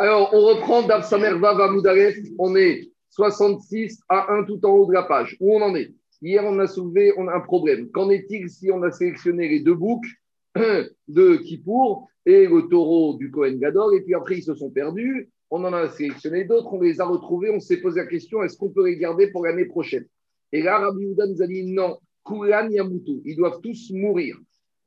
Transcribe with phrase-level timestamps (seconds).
[0.00, 2.16] Alors, on reprend Dav Samerva Vamoudalef.
[2.38, 5.36] On est 66 à 1 tout en haut de la page.
[5.40, 5.92] Où on en est?
[6.22, 7.90] Hier, on a soulevé on a un problème.
[7.90, 10.06] Qu'en est-il si on a sélectionné les deux boucs
[10.56, 13.94] de Kippour et le taureau du Kohen Gadol?
[13.96, 17.04] Et puis après, ils se sont perdus on en a sélectionné d'autres, on les a
[17.04, 20.06] retrouvés, on s'est posé la question est-ce qu'on peut les garder pour l'année prochaine?
[20.52, 24.38] Et là, Rabbi Yehuda nous a dit non, Kulan Yamutu, ils doivent tous mourir.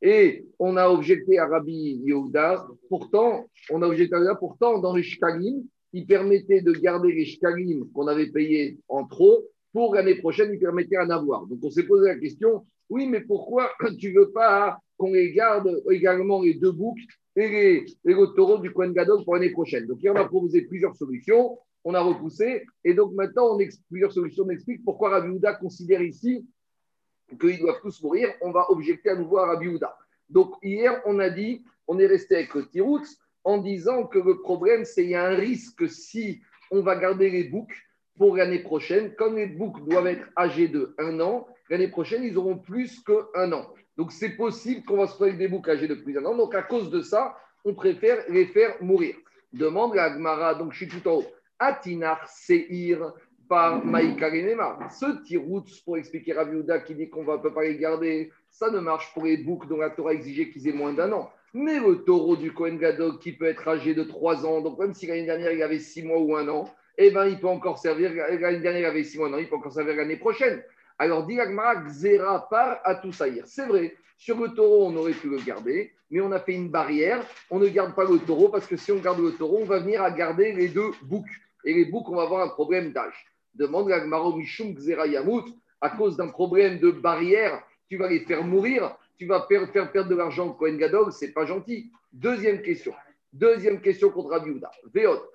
[0.05, 4.93] Et on a objecté à Rabbi Yehuda, pourtant, on a objecté à Rabbi pourtant, dans
[4.93, 5.63] les shkalim,
[5.93, 10.59] il permettait de garder les shkalim qu'on avait payés en trop, pour l'année prochaine, il
[10.59, 11.45] permettait d'en avoir.
[11.47, 15.81] Donc on s'est posé la question oui, mais pourquoi tu veux pas qu'on les garde
[15.89, 16.99] également les deux boucs
[17.35, 19.87] et les, les taureaux du Coin Gadol pour l'année prochaine?
[19.87, 24.45] Donc, on a proposé plusieurs solutions, on a repoussé, et donc maintenant, on plusieurs solutions,
[24.45, 26.45] on explique pourquoi Rabbi Houda considère ici
[27.39, 28.33] qu'ils doivent tous mourir.
[28.41, 29.79] On va objecter à nouveau à Rabbi.
[30.29, 32.65] Donc, hier, on a dit, on est resté avec le
[33.43, 37.29] en disant que le problème, c'est qu'il y a un risque si on va garder
[37.29, 37.75] les boucs
[38.17, 39.13] pour l'année prochaine.
[39.15, 43.51] Comme les boucs doivent être âgés de un an, l'année prochaine, ils auront plus qu'un
[43.51, 43.73] an.
[43.97, 46.35] Donc, c'est possible qu'on va se retrouver avec des boucs âgés de plus d'un an.
[46.35, 49.15] Donc, à cause de ça, on préfère les faire mourir.
[49.51, 51.25] Demande la Gmara, donc je suis tout en haut.
[51.59, 53.13] Atinar Seir
[53.47, 54.87] par Maïkarinema.
[54.89, 58.69] Ce tirout pour expliquer à Viuda qui dit qu'on ne peut pas les garder, ça
[58.69, 61.31] ne marche pour les boucs dont la Torah exigeait qu'ils aient moins d'un an.
[61.53, 64.93] Mais le taureau du Kohen Gadog qui peut être âgé de trois ans, donc même
[64.93, 67.79] si l'année dernière il avait six mois ou un an, eh ben, il peut encore
[67.79, 70.63] servir, l'année dernière il avait six mois, non, il peut encore servir l'année prochaine.
[70.99, 73.11] Alors, dit Xera par à tout.
[73.11, 76.69] C'est vrai, sur le taureau, on aurait pu le garder, mais on a fait une
[76.69, 77.25] barrière.
[77.49, 79.79] On ne garde pas le taureau parce que si on garde le taureau, on va
[79.79, 81.25] venir à garder les deux boucs.
[81.65, 83.32] Et les boucs, on va avoir un problème d'âge.
[83.55, 85.45] Demande Gagmaro Mishum Xera Yamut,
[85.81, 90.09] à cause d'un problème de barrière, tu vas les faire mourir, tu vas faire perdre
[90.09, 91.91] de l'argent au Kohen Gadol, c'est pas gentil.
[92.11, 92.93] Deuxième question.
[93.31, 95.29] Deuxième question contre Rabbi Veot.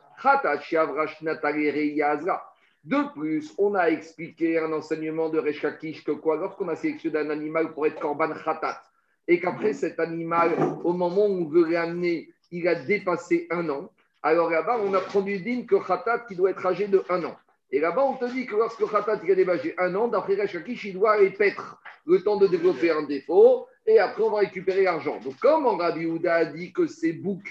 [2.85, 7.31] De plus, on a expliqué un enseignement de Reshakish que quoi, lorsqu'on a sélectionné un
[7.31, 8.83] animal pour être korban khatat,
[9.27, 13.91] et qu'après cet animal, au moment où on veut l'amener, il a dépassé un an,
[14.23, 17.37] alors là-bas, on apprend du digne que khatat qui doit être âgé de un an.
[17.71, 20.95] Et là-bas, on te dit que lorsque khatat a dépassé un an, d'après Reshakish, il
[20.95, 25.19] doit paître le temps de développer un défaut, et après, on va récupérer l'argent.
[25.21, 27.43] Donc, comme Rabbi Houda a dit que c'est bouc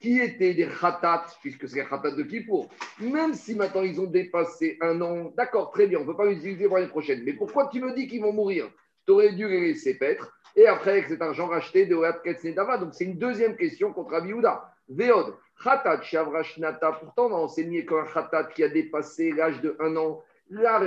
[0.00, 2.68] qui étaient des khatat, puisque c'est les khatat de Kippour,
[3.00, 6.26] même si maintenant ils ont dépassé un an, d'accord, très bien, on ne peut pas
[6.26, 8.70] les utiliser pour l'année prochaine, mais pourquoi tu me dis qu'ils vont mourir?
[9.06, 12.78] Tu aurais dû les laisser paître, et après, avec cet argent racheté de Oat Ketsnedava.
[12.78, 14.72] Donc, c'est une deuxième question contre Abiouda.
[14.88, 19.96] Veod, khatat, shavrashnata, pourtant, on a enseigné qu'un khatat qui a dépassé l'âge de un
[19.96, 20.80] an, là,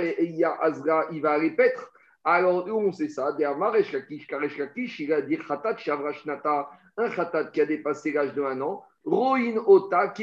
[0.60, 1.92] Azra, il va paître.
[2.24, 8.12] Alors, où on sait ça il a dit khatat, shavrashnata, un khatat qui a dépassé
[8.12, 10.14] l'âge de un an, Roin Ota,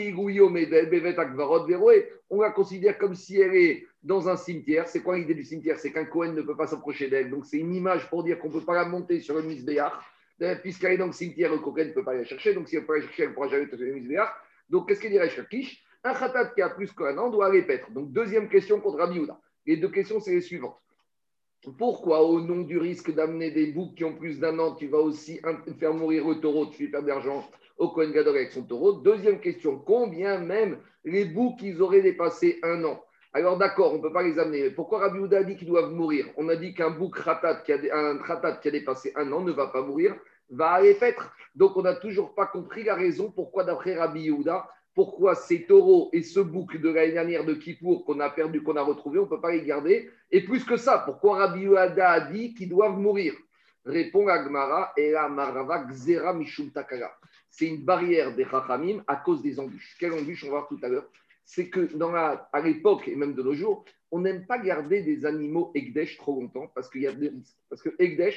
[2.29, 4.87] on la considère comme si elle est dans un cimetière.
[4.87, 5.77] C'est quoi l'idée du cimetière?
[5.77, 7.29] C'est qu'un Cohen ne peut pas s'approcher d'elle.
[7.29, 9.91] Donc c'est une image pour dire qu'on ne peut pas la monter sur le misbéach.
[10.61, 12.53] Puisqu'elle est dans le cimetière, le Cohen ne peut pas la chercher.
[12.53, 14.29] Donc si elle peut la chercher, elle ne pourra jamais sur le misbéach.
[14.69, 17.91] Donc qu'est-ce qu'il dirait Shakish Un khatat qui a plus qu'un an doit aller paître.
[17.91, 19.19] Donc deuxième question contre Rabbi
[19.65, 20.77] Les deux questions, c'est les suivantes.
[21.77, 24.99] Pourquoi, au nom du risque d'amener des boucs qui ont plus d'un an, tu vas
[24.99, 25.41] aussi
[25.77, 28.93] faire mourir le taureau, tu fais perdre d'argent au Kohen Gadol avec son taureau?
[28.93, 33.03] Deuxième question, combien même les boucs ils auraient dépassé un an?
[33.31, 34.71] Alors d'accord, on ne peut pas les amener.
[34.71, 36.25] Pourquoi Rabbi Houda a dit qu'ils doivent mourir?
[36.35, 39.41] On a dit qu'un bouc ratat qui, a, un ratat qui a dépassé un an
[39.41, 40.15] ne va pas mourir,
[40.49, 41.31] va aller paître.
[41.53, 46.09] Donc on n'a toujours pas compris la raison pourquoi d'après Rabbi Yehuda, pourquoi ces taureaux
[46.11, 49.23] et ce bouc de l'année dernière de Kippour qu'on a perdu, qu'on a retrouvé, on
[49.25, 50.09] ne peut pas les garder.
[50.31, 53.33] Et plus que ça, pourquoi Rabbi Yehuda a dit qu'ils doivent mourir?
[53.85, 57.11] Répond Agmara, et la Marava Xera Mishum Takara
[57.49, 59.97] c'est une barrière des Chachamim à cause des embûches.
[59.99, 61.05] Quelle embûche on va voir tout à l'heure
[61.51, 61.89] C'est que
[62.53, 66.39] à l'époque et même de nos jours, on n'aime pas garder des animaux Egdesh trop
[66.39, 67.57] longtemps parce qu'il y a des risques.
[67.71, 68.35] Parce que il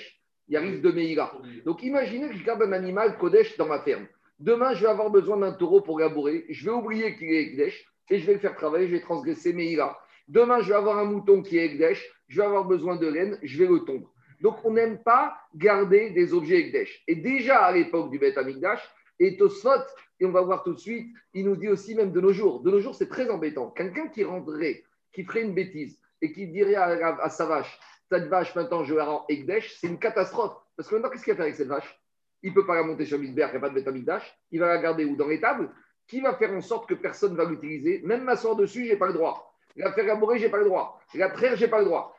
[0.48, 1.30] y a risque de Meïra.
[1.66, 4.06] Donc imaginez que je garde un animal Kodesh dans ma ferme.
[4.38, 6.46] Demain, je vais avoir besoin d'un taureau pour labourer.
[6.48, 9.52] Je vais oublier qu'il est Egdesh et je vais le faire travailler, je vais transgresser
[9.52, 10.00] Meïra.
[10.26, 13.38] Demain, je vais avoir un mouton qui est Egdesh, je vais avoir besoin de laine,
[13.42, 14.10] je vais le tondre.
[14.42, 17.02] Donc, on n'aime pas garder des objets Egdesh.
[17.06, 18.82] Et déjà à l'époque du Beth Amikdash,
[19.20, 19.70] et Tosfot,
[20.18, 22.60] et on va voir tout de suite, il nous dit aussi même de nos jours.
[22.60, 23.70] De nos jours, c'est très embêtant.
[23.70, 27.78] Quelqu'un qui rendrait, qui ferait une bêtise et qui dirait à, sa vache,
[28.10, 30.56] cette vache, maintenant, je la rends Ekdesh, c'est une catastrophe.
[30.76, 32.00] Parce que maintenant, qu'est-ce qu'il va faire avec cette vache?
[32.42, 34.36] Il ne peut pas la monter sur Misber, il n'y a pas de Betamikdash.
[34.50, 35.14] Il va la garder où?
[35.14, 35.70] Dans les tables?
[36.08, 38.02] Qui va faire en sorte que personne ne va l'utiliser?
[38.04, 39.56] Même m'asseoir dessus, je n'ai pas le droit.
[39.76, 41.00] La faire labourer, je n'ai pas le droit.
[41.14, 42.16] La traire, je n'ai pas le droit.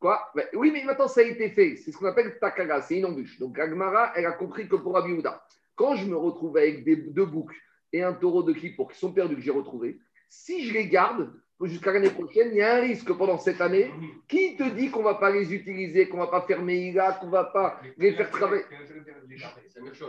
[0.00, 0.20] Quoi?
[0.54, 1.76] Oui, mais maintenant, ça a été fait.
[1.76, 3.38] C'est ce qu'on appelle takaga, c'est une embûche.
[3.38, 5.44] Donc, Agmara, elle a compris que pour Abiouda,
[5.74, 7.54] quand je me retrouve avec des, deux boucs
[7.92, 9.98] et un taureau de Kippour qui sont perdus, que j'ai retrouvés,
[10.28, 11.32] si je les garde
[11.62, 13.90] jusqu'à l'année prochaine, il y a un risque pendant cette année.
[14.28, 17.12] Qui te dit qu'on ne va pas les utiliser, qu'on ne va pas fermer IGA,
[17.12, 18.64] qu'on ne va pas les faire travailler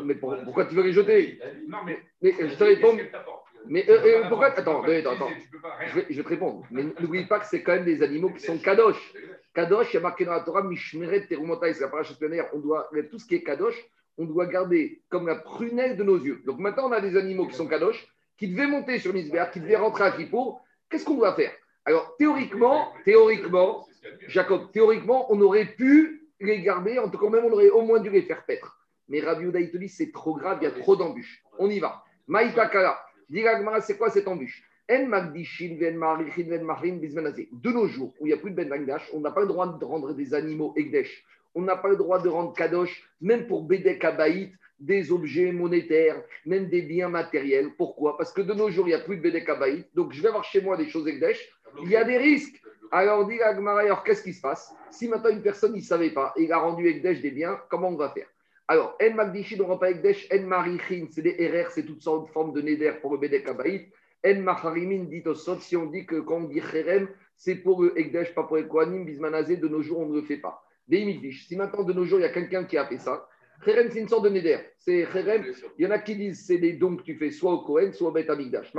[0.04, 1.40] Mais pourquoi tu veux les jeter?
[1.68, 2.98] Non, mais, je te réponds.
[3.68, 5.30] Mais euh, euh, pourquoi Attends, attends, attends.
[5.88, 6.64] Je vais, je vais, te répondre.
[6.70, 9.14] Mais n'oublie pas que c'est quand même des animaux qui sont kadosh.
[9.56, 12.14] Kadosh, il y a marqué dans la Torah, Mishmeret Terumotai, c'est la paracha
[12.54, 13.82] on doit, tout ce qui est kadosh,
[14.18, 16.42] on doit garder comme la prunelle de nos yeux.
[16.46, 18.06] Donc maintenant, on a des animaux qui sont kadosh,
[18.38, 20.62] qui devaient monter sur Misbéar, qui devaient rentrer à Kippour.
[20.90, 21.54] Qu'est-ce qu'on doit faire?
[21.86, 23.88] Alors, théoriquement, théoriquement,
[24.28, 28.00] Jacob, théoriquement, on aurait pu les garder, en tout cas, même, on aurait au moins
[28.00, 28.78] dû les faire paître.
[29.08, 31.44] Mais Rabbi dit, c'est trop grave, il y a trop d'embûches.
[31.60, 32.04] On y va.
[32.28, 33.00] Maïtakala,
[33.82, 34.64] c'est quoi cette embûche?
[37.52, 38.70] De nos jours, où il n'y a plus de Ben
[39.14, 41.26] on n'a pas le droit de rendre des animaux Egdesh.
[41.56, 46.22] On n'a pas le droit de rendre Kadosh, même pour Bedek Abaït, des objets monétaires,
[46.46, 47.72] même des biens matériels.
[47.78, 48.18] Pourquoi?
[48.18, 49.88] Parce que de nos jours, il n'y a plus de Bedek Abaït.
[49.96, 51.50] Donc, je vais avoir chez moi des choses Egdesh.
[51.82, 52.62] Il y a des risques.
[52.92, 54.74] Alors, dit alors qu'est-ce qui se passe?
[54.92, 57.90] Si maintenant une personne ne savait pas et il a rendu Egdesh des biens, comment
[57.90, 58.28] on va faire?
[58.68, 62.28] Alors, En Magdishi, on ne pas Egdesh, En Marichin, c'est des RR, c'est toutes sortes
[62.28, 63.92] de formes de Neder pour le Bedek Abaït.
[64.26, 67.08] En Macharimin dit au Sot, si on dit que quand on dit Cherem,
[67.38, 70.22] c'est pour le Egdesh, pas pour les Kohanim, Bismanazé, de nos jours, on ne le
[70.24, 70.64] fait pas.
[70.90, 73.28] Si maintenant, de nos jours, il y a quelqu'un qui a fait ça,
[73.64, 74.58] Cherem, c'est une sorte de Neder.
[74.78, 75.44] C'est Cherem,
[75.78, 77.94] il y en a qui disent c'est des dons que tu fais soit au Kohen,
[77.94, 78.72] soit au Bet Amigdash,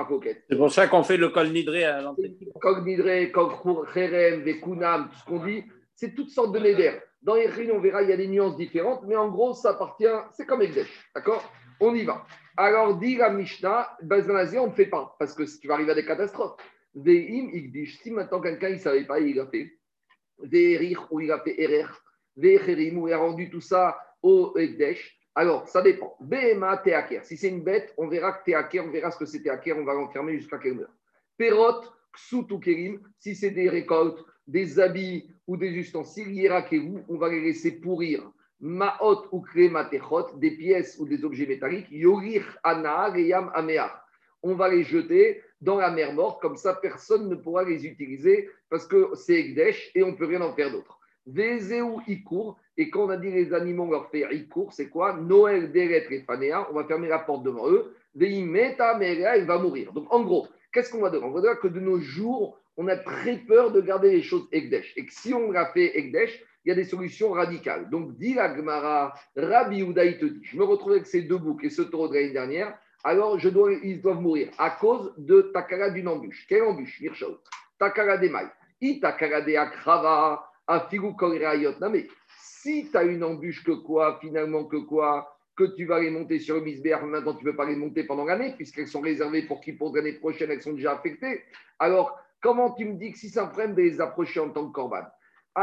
[0.48, 2.34] C'est pour ça qu'on fait le Kol Nidré à l'entrée.
[2.60, 3.52] Kol Nidré, Kol
[3.94, 5.64] Cherem, Vekunam, tout ce qu'on dit,
[5.94, 6.92] c'est toutes sortes de Neder.
[7.22, 10.04] Dans les on verra, il y a des nuances différentes, mais en gros, ça appartient,
[10.32, 10.88] c'est comme Egdesh.
[11.14, 11.42] D'accord?
[11.80, 12.24] On y va.
[12.56, 15.94] Alors, dit la Mishnah, Bazanazé, on ne fait pas, parce que tu vas arriver à
[15.94, 16.56] des catastrophes.
[16.94, 19.72] Ve'im, Igdish, si maintenant quelqu'un ne savait pas, il a fait.
[20.38, 21.56] Ve'erich, ou il a fait
[22.38, 25.18] ou il a rendu tout ça au Egdesh.
[25.34, 26.16] Alors, ça dépend.
[26.20, 27.24] Behema, Teaker.
[27.24, 29.84] Si c'est une bête, on verra que Teaker, on verra ce que c'est Teaker, on
[29.84, 30.94] va l'enfermer jusqu'à qu'elle meure.
[31.36, 31.82] Perot,
[32.32, 37.40] ou Kerim, si c'est des récoltes, des habits ou des ustensiles, Yerakeru, on va les
[37.40, 38.30] laisser pourrir
[38.60, 43.92] Maot ou Matechot, des pièces ou des objets métalliques, Yorir Ana, Yam Ameach.
[44.42, 48.48] On va les jeter dans la mer morte, comme ça personne ne pourra les utiliser
[48.70, 50.98] parce que c'est Egdesh et on ne peut rien en faire d'autre.
[51.26, 55.14] Vezeu Ikour, et quand on a dit les animaux, on leur fait Ikour, c'est quoi?
[55.14, 57.94] Noël, Deret et Fanea, on va fermer la porte devant eux.
[58.14, 59.92] Veimeta, Mera, il va mourir.
[59.92, 61.24] Donc en gros, qu'est-ce qu'on va dire?
[61.24, 64.46] On va dire que de nos jours, on a très peur de garder les choses
[64.52, 64.92] Egdesh.
[64.96, 67.88] Et que si on l'a fait Egdesh, il y a des solutions radicales.
[67.90, 71.62] Donc, dit la Gemara, Rabbi Udaï te dit, je me retrouve avec ces deux boucs
[71.62, 76.08] et ce taureau de l'année dernière, alors ils doivent mourir à cause de Takara d'une
[76.08, 76.44] embûche.
[76.48, 77.38] Quelle embûche Mirchaud.
[77.78, 78.50] Takara des mailles.
[78.80, 81.14] I Takara des akrava, afigu
[81.92, 86.10] mais si tu as une embûche que quoi, finalement que quoi que tu vas les
[86.10, 89.00] monter sur le misbéar, maintenant tu ne peux pas les monter pendant l'année, puisqu'elles sont
[89.00, 91.44] réservées pour qui pour l'année prochaine, elles sont déjà affectées.
[91.78, 94.66] Alors, comment tu me dis que si ça me freine de les approcher en tant
[94.66, 95.04] que corban?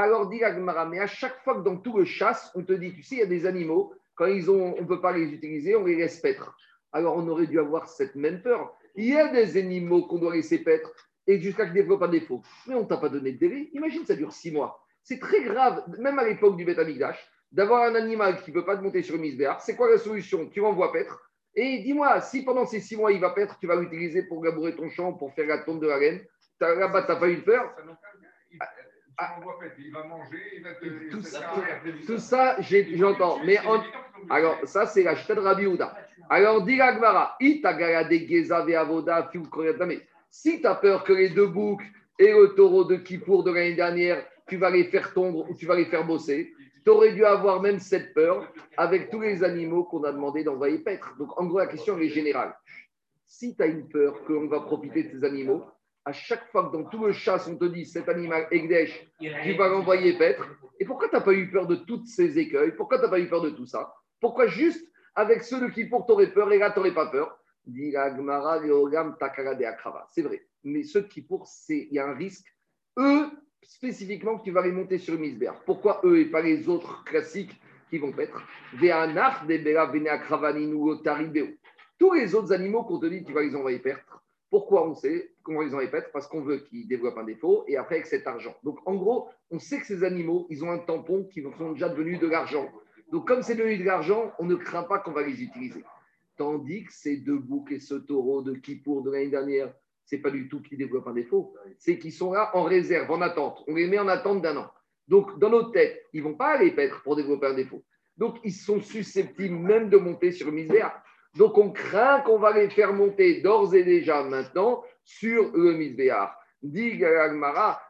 [0.02, 2.94] Alors, dit Agmara, mais à chaque fois que dans tout le chasse, on te dit,
[2.94, 5.32] tu sais, il y a des animaux, quand ils ont, on ne peut pas les
[5.32, 6.56] utiliser, on les laisse paître.
[6.92, 8.76] Alors, on aurait dû avoir cette même peur.
[8.96, 10.92] Il y a des animaux qu'on doit laisser paître
[11.28, 12.42] et jusqu'à qu'ils développent un défaut.
[12.68, 13.70] Mais on ne t'a pas donné de délai.
[13.74, 14.84] Imagine, ça dure six mois.
[15.04, 17.20] C'est très grave, même à l'époque du Betamigdash,
[17.52, 19.62] d'avoir un animal qui ne peut pas te monter sur une misbéar.
[19.62, 20.48] C'est quoi la solution?
[20.50, 21.32] Tu l'envoies paître.
[21.56, 24.76] Et dis-moi, si pendant ces six mois, il va paître, tu vas l'utiliser pour labourer
[24.76, 26.26] ton champ, pour faire la tombe de la laine,
[26.60, 27.76] là-bas, tu n'as pas eu peur?
[29.18, 29.36] Ah.
[29.78, 31.10] il va manger, il va te.
[31.10, 31.56] Tout, ça,
[32.06, 33.40] tout ça j'entends.
[33.46, 33.58] Mais
[34.30, 35.96] alors, ça, c'est la de Rabbi Houda.
[36.30, 37.38] Alors, dit Gmara,
[40.30, 41.84] si tu as peur que les deux boucs
[42.18, 45.66] et le taureau de Kippour de l'année dernière, tu vas les faire tondre ou tu
[45.66, 46.54] vas les faire bosser,
[46.84, 50.80] tu aurais dû avoir même cette peur avec tous les animaux qu'on a demandé d'envoyer
[50.80, 51.16] paître.
[51.18, 52.56] Donc, en gros, la question est générale.
[53.26, 55.64] Si tu as une peur qu'on va profiter de ces animaux,
[56.06, 59.54] à chaque fois que dans tout le chasse, on te dit cet animal Egdesh, tu
[59.54, 60.46] vas l'envoyer paître.
[60.80, 62.74] Et pourquoi tu n'as pas eu peur de tous ces écueils?
[62.74, 63.94] Pourquoi tu n'as pas eu peur de tout ça?
[64.20, 67.40] Pourquoi juste avec ceux de qui pour t'aurais peur et là tu n'aurais pas peur?
[70.10, 70.46] C'est vrai.
[70.66, 72.48] Mais ceux qui pour, il y a un risque.
[72.98, 73.30] Eux,
[73.62, 77.58] spécifiquement, que tu vas les monter sur une Pourquoi eux et pas les autres classiques
[77.90, 78.42] qui vont paître?
[81.98, 84.23] Tous les autres animaux qu'on te dit, tu vas les envoyer paître
[84.54, 87.76] pourquoi on sait comment ils ont répète Parce qu'on veut qu'ils développent un défaut et
[87.76, 88.56] après avec cet argent.
[88.62, 91.90] Donc en gros, on sait que ces animaux, ils ont un tampon qui sont déjà
[91.90, 92.70] devenus de l'argent.
[93.12, 95.84] Donc comme c'est devenu de l'argent, on ne craint pas qu'on va les utiliser.
[96.38, 99.74] Tandis que ces deux boucs et ce taureau de Kippour de l'année dernière,
[100.06, 103.22] c'est pas du tout qu'ils développent un défaut, c'est qu'ils sont là en réserve, en
[103.22, 103.64] attente.
[103.68, 104.68] On les met en attente d'un an.
[105.08, 107.84] Donc dans notre tête, ils vont pas aller paître pour développer un défaut.
[108.18, 111.03] Donc ils sont susceptibles même de monter sur une misère
[111.36, 116.38] Donc on craint qu'on va les faire monter d'ores et déjà maintenant sur le Misbéar.
[116.62, 117.82] Dit Gagmara,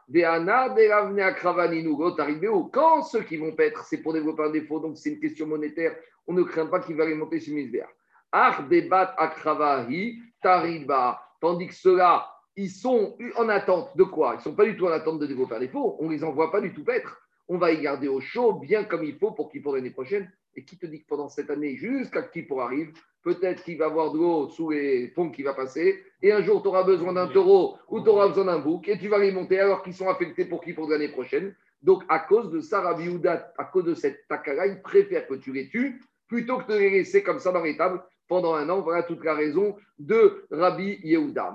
[2.72, 5.94] quand ceux qui vont paître, c'est pour développer un défaut, donc c'est une question monétaire,
[6.26, 7.88] on ne craint pas qu'il va les monter sur Misbéar.
[8.32, 11.20] Ar debat akravahi tariba.
[11.40, 14.32] Tandis que ceux-là, ils sont en attente de quoi?
[14.34, 15.96] Ils ne sont pas du tout en attente de développer un défaut.
[16.00, 17.20] On ne les envoie pas du tout paître.
[17.46, 20.32] On va y garder au chaud, bien comme il faut, pour qu'ils pour l'année prochaine.
[20.56, 22.92] Et qui te dit que pendant cette année, jusqu'à qui pour arrive,
[23.24, 26.04] peut-être qu'il va avoir de l'eau sous les ponts qui va passer.
[26.22, 28.98] Et un jour, tu auras besoin d'un taureau ou tu auras besoin d'un bouc et
[28.98, 31.54] tu vas les monter alors qu'ils sont affectés pour qui pour l'année prochaine.
[31.82, 35.52] Donc, à cause de ça, Rabbi à cause de cette takara, il préfère que tu
[35.52, 38.80] les tues plutôt que de les laisser comme ça dans les tables pendant un an.
[38.80, 41.54] Voilà toute la raison de Rabbi Yehuda.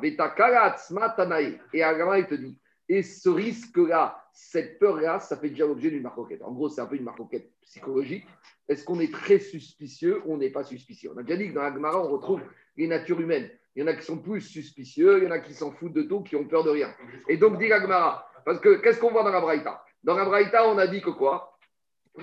[1.73, 2.57] Et Agama, il te dit,
[2.89, 6.41] et ce risque-là, cette peur-là, ça fait déjà l'objet d'une marcoquette.
[6.41, 8.25] En gros, c'est un peu une marcoquette psychologique.
[8.67, 11.11] Est-ce qu'on est très suspicieux ou on n'est pas suspicieux?
[11.13, 12.41] On a déjà dit que dans Agmara, on retrouve
[12.75, 13.49] les natures humaines.
[13.75, 15.93] Il y en a qui sont plus suspicieux, il y en a qui s'en foutent
[15.93, 16.93] de tout, qui ont peur de rien.
[17.27, 19.83] Et donc, dit Agmara, parce que qu'est-ce qu'on voit dans la Braïta?
[20.03, 21.57] Dans la Braïta, on a dit que quoi?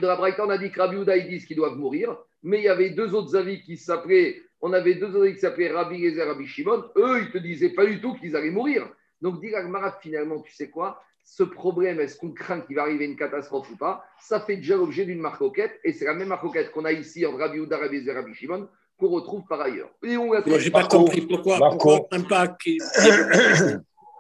[0.01, 2.65] Dans la Braïta, on a dit que Rabbi Yehuda, ils qu'ils doivent mourir mais il
[2.65, 5.99] y avait deux autres avis qui s'appelaient, on avait deux autres avis qui s'appelaient Rabbi
[5.99, 6.85] Gezer, Rabbi Shimon.
[6.97, 8.89] Eux, ils te disaient pas du tout qu'ils allaient mourir.
[9.21, 11.03] Donc, dire Marat, finalement, tu sais quoi?
[11.25, 14.05] Ce problème, est-ce qu'on craint qu'il va arriver une catastrophe ou pas?
[14.21, 17.37] Ça fait déjà l'objet d'une marcoquette, et c'est la même marcoquette qu'on a ici en
[17.37, 18.69] Rabbi Ouda, Rabbi Rabbi Shimon,
[18.99, 19.91] qu'on retrouve par ailleurs.
[20.05, 22.79] Et on n'ai pas compris pourquoi, pourquoi on ne craint pas qu'il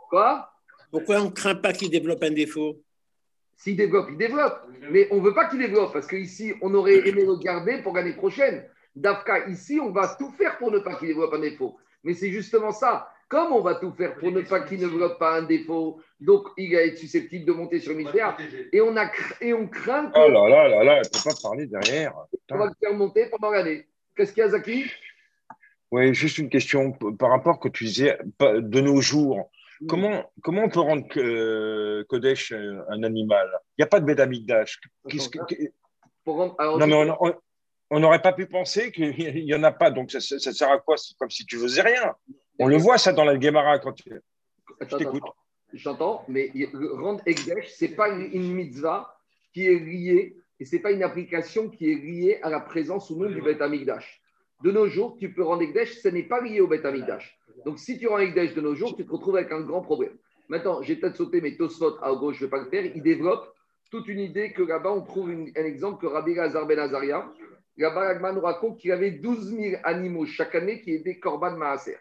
[0.08, 0.50] Quoi?
[0.90, 2.82] Pourquoi on ne craint pas qu'il développe un défaut?
[3.56, 4.66] S'il développe, il développe.
[4.90, 7.94] Mais on ne veut pas qu'il développe parce qu'ici, on aurait aimé le garder pour
[7.94, 8.64] l'année prochaine.
[8.94, 11.76] Dafka, ici, on va tout faire pour ne pas qu'il développe un défaut.
[12.02, 13.08] Mais c'est justement ça.
[13.28, 16.46] Comme on va tout faire pour ne pas qu'il ne développe pas un défaut, donc
[16.56, 18.36] il va être susceptible de monter sur le misère.
[18.72, 20.18] Et on, a, et on craint que.
[20.18, 22.14] Oh là là là là, ne peut pas parler derrière.
[22.50, 23.88] On va le faire monter pendant l'année.
[24.16, 24.86] Qu'est-ce qu'il y a, Zaki?
[25.90, 29.50] Oui, juste une question par rapport que tu disais de nos jours.
[29.88, 31.06] Comment, comment on peut rendre
[32.04, 33.46] Kodesh euh, un animal?
[33.76, 34.80] Il n'y a pas de Bédamigdash.
[36.26, 36.94] Non, mais
[37.90, 39.90] on n'aurait pas pu penser qu'il n'y en a pas.
[39.90, 40.96] Donc, ça, sert à quoi?
[40.96, 42.14] C'est comme si tu faisais rien.
[42.58, 43.78] On le voit, ça, dans la Gemara.
[43.78, 44.10] Quand tu...
[44.80, 45.22] Je t'écoute.
[45.72, 46.50] J'entends, mais
[46.94, 49.16] rendre Ekdesh, ce n'est pas une mitzvah
[49.52, 53.10] qui est liée, et ce n'est pas une application qui est liée à la présence
[53.10, 56.60] ou non du Beth De nos jours, tu peux rendre Ekdesh, ce n'est pas lié
[56.60, 56.86] au Beth
[57.64, 60.16] donc, si tu rends Ekdesh de nos jours, tu te retrouves avec un grand problème.
[60.48, 62.84] Maintenant, j'ai peut-être sauté mes Tosfot à gauche, je ne vais pas le faire.
[62.94, 63.52] Il développe
[63.90, 67.28] toute une idée que là-bas, on trouve un exemple que Rabbi Lazar Ben Azaria,
[67.76, 71.96] là-bas, nous raconte qu'il avait 12 000 animaux chaque année qui étaient Korban Maaser.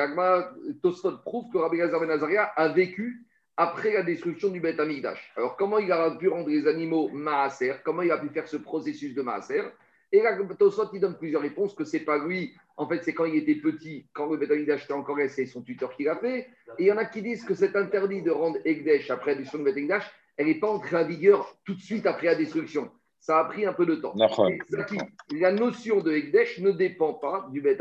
[0.00, 4.80] Agma, Tosfot prouve que Rabbi Lazar Ben Azaria a vécu après la destruction du Beth
[4.80, 5.32] Amigdash.
[5.36, 7.74] Alors, comment il a pu rendre les animaux Maaser?
[7.84, 9.62] Comment il a pu faire ce processus de Maaser?
[10.10, 13.24] Et là, Tosot, il donne plusieurs réponses, que c'est pas lui, en fait, c'est quand
[13.24, 16.48] il était petit, quand le Betamidash était encore c'est son tuteur qui l'a fait.
[16.78, 19.38] Et il y en a qui disent que c'est interdit de rendre Egdesh après la
[19.38, 22.90] destruction du Betamidash, elle n'est pas entrée en vigueur tout de suite après la destruction.
[23.22, 24.14] Ça a pris un peu de temps.
[24.16, 27.78] La notion de Egdesh ne dépend pas du Bet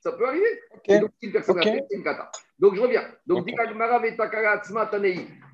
[0.00, 0.60] Ça peut arriver.
[1.00, 1.80] donc, si personne okay.
[1.90, 2.30] c'est une kata.
[2.60, 3.02] Donc, je reviens.
[3.26, 3.48] Donc,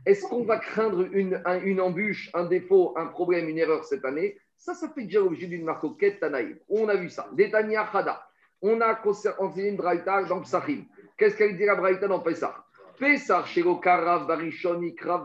[0.04, 4.36] est-ce qu'on va craindre une, une embûche, un défaut, un problème, une erreur cette année?
[4.58, 5.86] Ça, ça fait déjà l'objet d'une marque
[6.20, 6.58] Tanaïm.
[6.68, 7.30] On a vu ça.
[7.32, 8.22] Détania Khada.
[8.60, 9.00] On a
[9.38, 10.84] enseigné une braïta dans Psachim.
[11.16, 12.54] Qu'est-ce qu'elle dit la braïta dans Pessah?
[12.98, 15.24] Pessah, chez Karav, Barishon, Ikrav.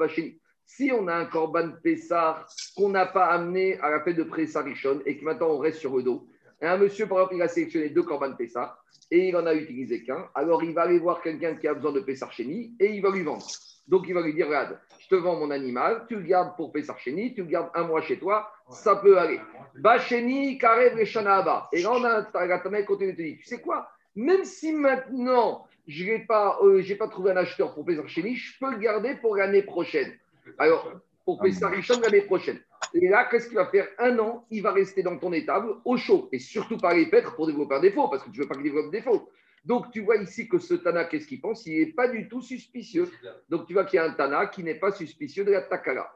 [0.70, 2.46] Si on a un korban Pessah
[2.76, 5.80] qu'on n'a pas amené à la fête de Pessah Rishon et que maintenant on reste
[5.80, 6.28] sur le dos,
[6.62, 8.78] et un monsieur, par exemple, il a sélectionné deux korban Pessah
[9.10, 11.94] et il en a utilisé qu'un, alors il va aller voir quelqu'un qui a besoin
[11.94, 13.46] de Pessah Chéni et il va lui vendre.
[13.88, 16.74] Donc il va lui dire Regarde, je te vends mon animal, tu le gardes pour
[16.98, 19.40] Chéni, tu le gardes un mois chez toi, ça peut aller.
[19.80, 24.74] Bacheni, Karev, Shana Et là, on a la côté de Tu sais quoi Même si
[24.74, 29.16] maintenant, je n'ai pas, euh, pas trouvé un acheteur pour Chéni, je peux le garder
[29.16, 30.12] pour l'année prochaine.
[30.58, 30.92] Alors,
[31.26, 32.60] pour Pessah Richon l'année prochaine.
[32.94, 35.98] Et là, qu'est-ce qu'il va faire Un an, il va rester dans ton étable au
[35.98, 36.30] chaud.
[36.32, 38.64] Et surtout pas les pour développer un défaut, parce que tu ne veux pas qu'il
[38.64, 39.30] développe un défaut.
[39.66, 41.66] Donc, tu vois ici que ce Tana, qu'est-ce qu'il pense?
[41.66, 43.12] Il n'est pas du tout suspicieux.
[43.50, 46.10] Donc, tu vois qu'il y a un Tana qui n'est pas suspicieux de la Takala.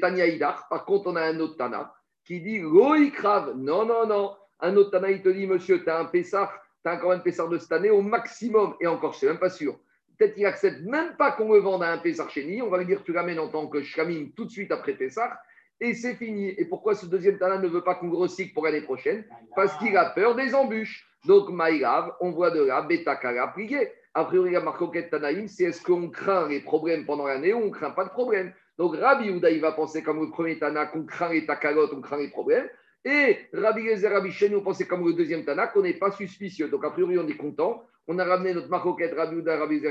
[0.00, 3.54] Tanya Idar, par contre, on a un autre Tana qui dit Loïkrave.
[3.56, 4.34] Non, non, non.
[4.58, 6.52] Un autre Tana, il te dit Monsieur, tu as un Pessar,
[6.82, 8.74] tu as encore un Pessar de cette année au maximum.
[8.80, 9.78] Et encore, je ne suis même pas sûr.
[10.18, 12.62] Peut-être qu'il n'accepte même pas qu'on le vende à un Pessar chéni.
[12.62, 15.36] On va lui dire Tu l'amènes en tant que Shkamim tout de suite après Pessar.
[15.80, 16.48] Et c'est fini.
[16.56, 19.24] Et pourquoi ce deuxième Tana ne veut pas qu'on grossisse pour l'année prochaine?
[19.54, 21.06] Parce qu'il a peur des embûches.
[21.26, 23.92] Donc, Maïrav, on voit de là, Betakara plié.
[24.14, 27.66] A priori, la marcoquette Tanaïm, c'est est-ce qu'on craint les problèmes pendant l'année ou on
[27.66, 28.54] ne craint pas de problème?
[28.78, 32.00] Donc Rabbi Houda, il va penser comme le premier Tana qu'on craint les takalotes, on
[32.00, 32.66] craint les problèmes.
[33.04, 36.68] Et Rabbi Gezer, Rabbi Sheni, on pensait comme le deuxième Tana qu'on n'est pas suspicieux.
[36.68, 37.84] Donc, a priori, on est content.
[38.08, 39.82] On a ramené notre maroquette Rabbi Uda, Rabbi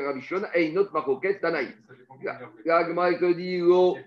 [0.54, 1.68] et une autre maroquette Tanaï.
[2.64, 3.98] L'agma, te dit, oh,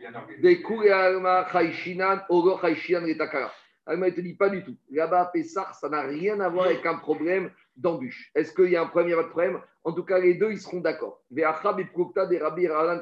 [0.41, 3.53] des Alma, Chaïchinan, Oro, Chaïchinan, et Takara.
[3.87, 4.77] L'agma, te dit pas du tout.
[4.91, 8.31] Là-bas, Pessah, ça n'a rien à voir avec un problème d'embûche.
[8.35, 8.91] Est-ce qu'il y a un de
[9.29, 9.61] problème?
[9.85, 11.23] En tout cas, les deux, ils seront d'accord.
[11.31, 13.01] Ve'achab et Prukta des Rabbi Ralan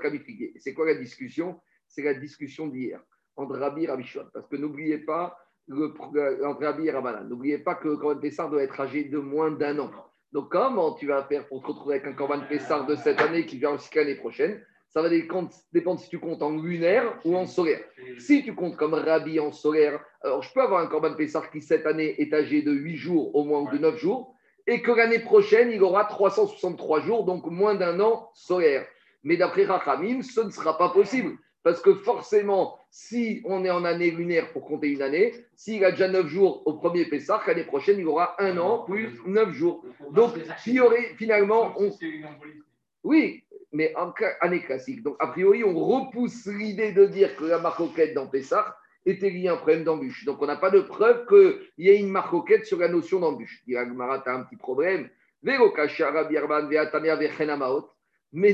[0.59, 1.61] C'est quoi la discussion?
[1.87, 3.01] C'est la discussion d'hier
[3.37, 4.05] entre Rabbi et Rabbi.
[4.33, 5.95] Parce que n'oubliez pas, le,
[6.45, 9.79] entre Rabbi et Rabbanan, n'oubliez pas que Corban Pessar doit être âgé de moins d'un
[9.79, 9.91] an.
[10.33, 13.47] Donc, comment tu vas faire pour te retrouver avec un Corban Pessar de cette année
[13.47, 14.61] qui vient aussi l'année prochaine?
[14.89, 17.81] Ça va dépendre si tu comptes en lunaire ou en solaire.
[18.19, 21.61] Si tu comptes comme Rabbi en solaire, alors je peux avoir un Corban Pessar qui
[21.61, 24.35] cette année est âgé de 8 jours au moins ou de 9 jours
[24.67, 28.87] et que l'année prochaine, il aura 363 jours, donc moins d'un an solaire.
[29.23, 31.37] Mais d'après Rachamim, ce ne sera pas possible.
[31.63, 35.91] Parce que forcément, si on est en année lunaire pour compter une année, s'il a
[35.91, 39.85] déjà 9 jours au premier Pessah, l'année prochaine, il aura un an plus 9 jours.
[40.13, 40.33] Donc,
[40.67, 41.75] y aurait finalement.
[41.79, 41.91] On...
[43.05, 45.03] Oui, mais en année classique.
[45.03, 48.75] Donc, a priori, on repousse l'idée de dire que la marcoquette dans Pessah
[49.05, 50.25] était liée à un problème d'embûche.
[50.25, 53.63] Donc, on n'a pas de preuve qu'il y ait une marcoquette sur la notion d'embûche.
[53.67, 55.11] Il y a un petit problème.
[55.43, 55.59] Mais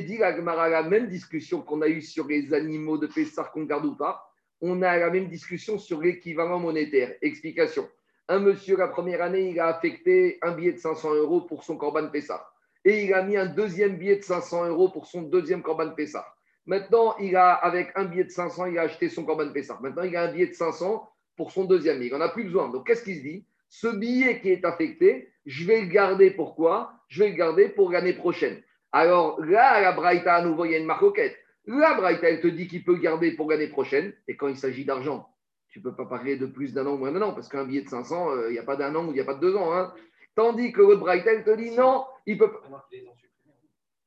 [0.01, 3.95] dit la même discussion qu'on a eue sur les animaux de Pessar qu'on garde ou
[3.95, 4.29] pas,
[4.63, 7.13] on a la même discussion sur l'équivalent monétaire.
[7.21, 7.89] Explication.
[8.29, 11.77] Un monsieur, la première année, il a affecté un billet de 500 euros pour son
[11.77, 12.55] Corban Pessar.
[12.85, 16.37] Et il a mis un deuxième billet de 500 euros pour son deuxième Corban Pessar.
[16.65, 19.83] Maintenant, il a, avec un billet de 500, il a acheté son Corban Pessar.
[19.83, 22.01] Maintenant, il a un billet de 500 pour son deuxième.
[22.01, 22.69] Il n'en a plus besoin.
[22.69, 23.45] Donc, qu'est-ce qu'il se dit?
[23.69, 26.31] Ce billet qui est affecté, je vais le garder.
[26.31, 26.93] Pourquoi?
[27.09, 28.63] Je vais le garder pour l'année prochaine.
[28.93, 31.37] Alors là, la Braïta, à nouveau, il y a une marcoquette.
[31.67, 34.13] La Braïta, elle te dit qu'il peut garder pour l'année prochaine.
[34.29, 35.29] Et quand il s'agit d'argent,
[35.69, 37.65] tu ne peux pas parler de plus d'un an ou moins d'un an, parce qu'un
[37.65, 39.35] billet de 500, euh, il n'y a pas d'un an ou il n'y a pas
[39.35, 39.73] de deux ans.
[39.73, 39.95] Hein.
[40.35, 42.89] Tandis que l'autre Braïta, elle te dit non, il peut pas.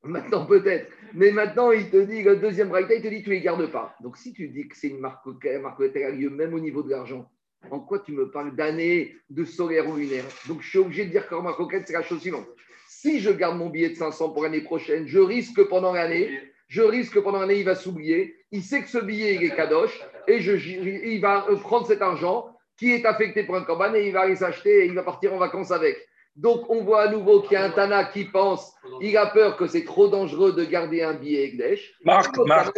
[0.04, 0.92] Maintenant, peut-être.
[1.14, 3.72] Mais maintenant, il te dit, le deuxième Braïta, il te dit, tu ne les gardes
[3.72, 3.96] pas.
[4.01, 6.92] Donc, si tu dis que c'est une marcoquette, qui a lieu même au niveau de
[6.92, 7.32] l'argent,
[7.72, 10.25] en quoi tu me parles d'années de solaire ou lunaire?
[10.48, 12.48] Donc, je suis obligé de dire que marcoquette, c'est la chose suivante
[12.88, 16.82] si je garde mon billet de 500 pour l'année prochaine, je risque pendant l'année, je
[16.82, 18.36] risque pendant l'année, il va s'oublier.
[18.51, 22.01] Il sait que ce billet, il est kadosh, et je, il va euh, prendre cet
[22.01, 25.04] argent qui est affecté pour un corban et il va aller s'acheter et il va
[25.04, 25.98] partir en vacances avec.
[26.36, 29.56] Donc, on voit à nouveau qu'il y a un Tana qui pense, il a peur
[29.56, 31.94] que c'est trop dangereux de garder un billet Egdesh.
[32.04, 32.78] Marc, Marc.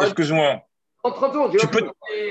[0.00, 0.62] Excuse-moi.
[1.58, 1.84] Tu peux...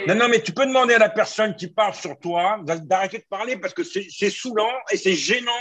[0.07, 3.25] Non, non, mais tu peux demander à la personne qui parle sur toi d'arrêter de
[3.29, 5.51] parler parce que c'est saoulant et c'est gênant.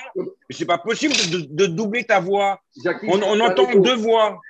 [0.50, 1.14] C'est pas possible
[1.50, 2.61] de, doubler ta voix.
[3.03, 4.40] on, entend deux voix.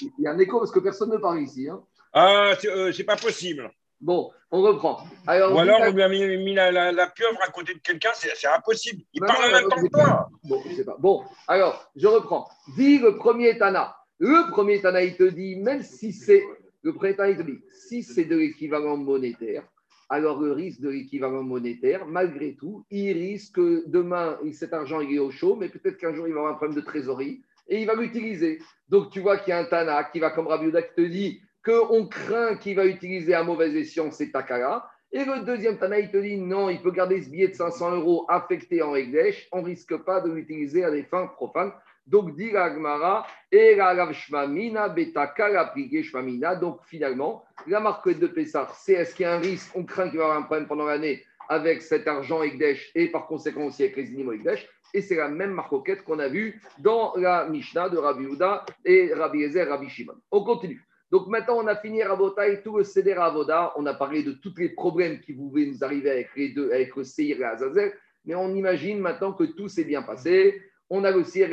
[0.00, 1.68] Il y a un écho parce que personne ne parle ici.
[1.68, 1.82] Hein.
[2.12, 3.70] Ah, euh, c'est pas possible.
[4.00, 4.98] Bon, on reprend.
[5.26, 9.02] Alors, Ou alors on lui a mis, la, pieuvre à côté de quelqu'un, c'est impossible.
[9.14, 10.28] Il parle en même temps que toi.
[10.44, 10.96] Bon, pas.
[10.98, 12.48] bon, alors, je reprends.
[12.76, 13.96] Dis le premier Tana.
[14.18, 16.44] Le premier Tana, il te dit, même si c'est
[16.84, 19.64] le prêteur, il dit, si c'est de l'équivalent monétaire,
[20.10, 25.16] alors le risque de l'équivalent monétaire, malgré tout, il risque que demain, cet argent il
[25.16, 27.80] est au chaud, mais peut-être qu'un jour il va avoir un problème de trésorerie et
[27.80, 28.60] il va l'utiliser.
[28.88, 31.40] Donc tu vois qu'il y a un Tana qui va comme Rabbi qui te dit
[31.64, 34.90] qu'on craint qu'il va utiliser à mauvaise escient ces Takara.
[35.10, 37.96] Et le deuxième Tana, il te dit non, il peut garder ce billet de 500
[37.96, 41.72] euros affecté en Egdesh, on ne risque pas de l'utiliser à des fins profanes.
[42.06, 46.56] Donc, dit la et la Shmamina, Betaka, Shmamina.
[46.56, 50.10] Donc, finalement, la marque de Pessar, c'est est-ce qu'il y a un risque On craint
[50.10, 53.64] qu'il va y avoir un problème pendant l'année avec cet argent Egdesh et par conséquent
[53.64, 54.68] aussi avec les animaux Egdesh.
[54.92, 59.12] Et c'est la même marcoquette qu'on a vue dans la Mishnah de Rabbi Houda et
[59.12, 60.14] Rabbi Ezer, Rabbi Shimon.
[60.30, 60.86] On continue.
[61.10, 63.72] Donc maintenant, on a fini et tout le Seder Avoda.
[63.76, 66.94] On a parlé de tous les problèmes qui pouvaient nous arriver avec les deux, avec
[66.96, 67.92] le Seir et Azazel.
[68.24, 70.60] Mais on imagine maintenant que tout s'est bien passé
[70.90, 71.48] on a le Sir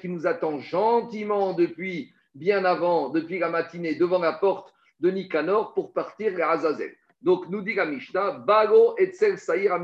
[0.00, 5.74] qui nous attend gentiment depuis bien avant, depuis la matinée, devant la porte de Nicanor
[5.74, 6.94] pour partir à Azazel.
[7.22, 9.78] Donc, nous dit la Mishnah, Bago Etzel Saïr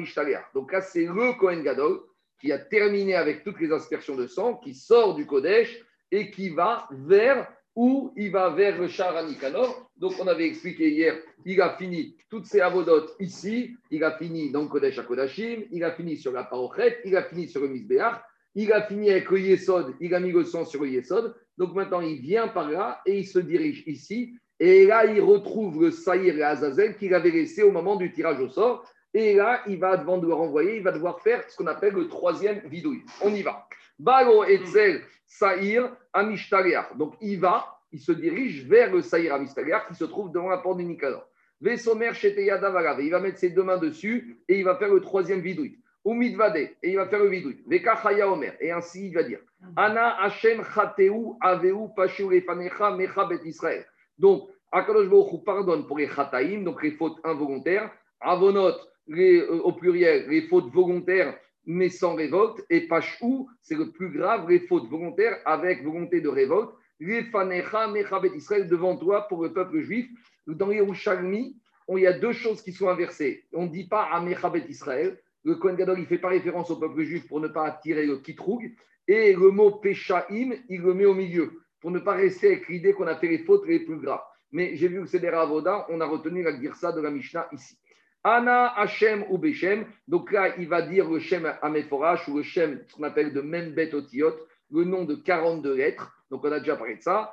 [0.54, 2.00] Donc là, c'est le Kohen Gadol
[2.40, 5.78] qui a terminé avec toutes les aspersions de sang, qui sort du Kodesh
[6.10, 9.90] et qui va vers où il va vers le char à Nicanor.
[9.96, 14.50] Donc, on avait expliqué hier, il a fini toutes ses avodotes ici, il a fini
[14.50, 17.60] dans le Kodesh à Kodashim, il a fini sur la Parochet, il a fini sur
[17.60, 18.22] le Misbéach,
[18.56, 21.34] il a fini avec le Yesod, il a mis le sang sur le Yesod.
[21.58, 24.34] Donc maintenant, il vient par là et il se dirige ici.
[24.58, 28.40] Et là, il retrouve le Saïr et Azazel qu'il avait laissé au moment du tirage
[28.40, 28.90] au sort.
[29.12, 31.92] Et là, il va, devant de le renvoyer, il va devoir faire ce qu'on appelle
[31.92, 33.02] le troisième vidouille.
[33.20, 33.68] On y va.
[33.98, 36.96] Balo Etzel Saïr Amishtariach.
[36.96, 40.58] Donc il va, il se dirige vers le Saïr Amishtariach qui se trouve devant la
[40.58, 41.28] porte du Nicanor.
[41.60, 42.98] Vesomer Sheteyadavala.
[43.00, 45.78] Il va mettre ses deux mains dessus et il va faire le troisième vidouille.
[46.06, 47.62] Umidvade, et il va faire le vidouille.
[47.66, 48.54] Vekachaya Omer.
[48.60, 49.40] Et ainsi, il va dire
[49.74, 53.84] Ana Hashem Chateu Aveu Pashu Lefanecha Mecha Bet Israël.
[54.16, 57.90] Donc, Akadosh Baruch pardonne pour les Chataim, donc les fautes involontaires.
[58.20, 58.72] Avonot,
[59.08, 62.64] les, euh, au pluriel, les fautes volontaires mais sans révolte.
[62.70, 66.70] Et Pashou, c'est le plus grave, les fautes volontaires avec volonté de révolte.
[67.00, 70.08] Les Fanecha Mecha Bet Israël devant toi pour le peuple juif.
[70.46, 71.56] Dans Yerushalmi,
[71.88, 73.44] il y a deux choses qui sont inversées.
[73.52, 76.28] On ne dit pas à Mecha Bet Israël le Kohen Gadol, il ne fait pas
[76.28, 78.68] référence au peuple juif pour ne pas attirer le kitroug.
[79.06, 82.92] Et le mot Peshaim, il le met au milieu, pour ne pas rester avec l'idée
[82.92, 84.24] qu'on a fait les fautes les plus graves.
[84.50, 87.48] Mais j'ai vu que c'est des Ravoda, on a retenu la girsa de la Mishnah
[87.52, 87.78] ici.
[88.24, 89.86] Ana Hashem ou Beshem.
[90.08, 93.40] Donc là, il va dire le Shem Ameforash ou le Shem, ce qu'on appelle de
[93.40, 94.34] Membet Otiot,
[94.72, 96.12] le nom de 42 lettres.
[96.28, 97.32] Donc on a déjà parlé de ça.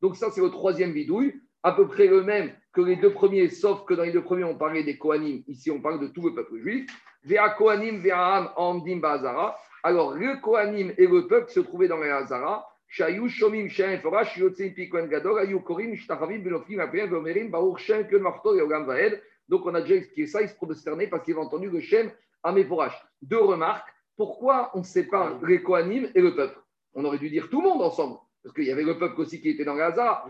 [0.00, 3.48] Donc ça, c'est le troisième bidouille, à peu près le même que les deux premiers,
[3.48, 5.42] sauf que dans les deux premiers, on parlait des Kohanim.
[5.48, 6.88] Ici, on parle de tout le peuple juif.
[7.24, 9.58] Vea Kohanim, Vea Amdim Bazara.
[9.82, 12.66] Alors, le Kohanim et le peuple se trouvaient dans les Hazara.
[12.86, 18.06] Shayu Shomim Shem Forash Yotzei Pikwen Gadol Ayu Korim Shtachavim Benofim Apien Veomerim Baruch Shem
[18.08, 19.20] Ken Martor Yogam Vaed.
[19.48, 20.40] Donc, on a déjà expliqué ça.
[20.40, 22.10] Ils se prosternaient parce qu'ils avaient entendu le Shem
[22.42, 22.94] Ameforash.
[23.20, 23.88] Deux remarques.
[24.18, 26.58] Pourquoi on sépare les Kohanim et le peuple?
[26.92, 29.40] On aurait dû dire tout le monde ensemble, parce qu'il y avait le peuple aussi
[29.40, 30.24] qui était dans Gaza.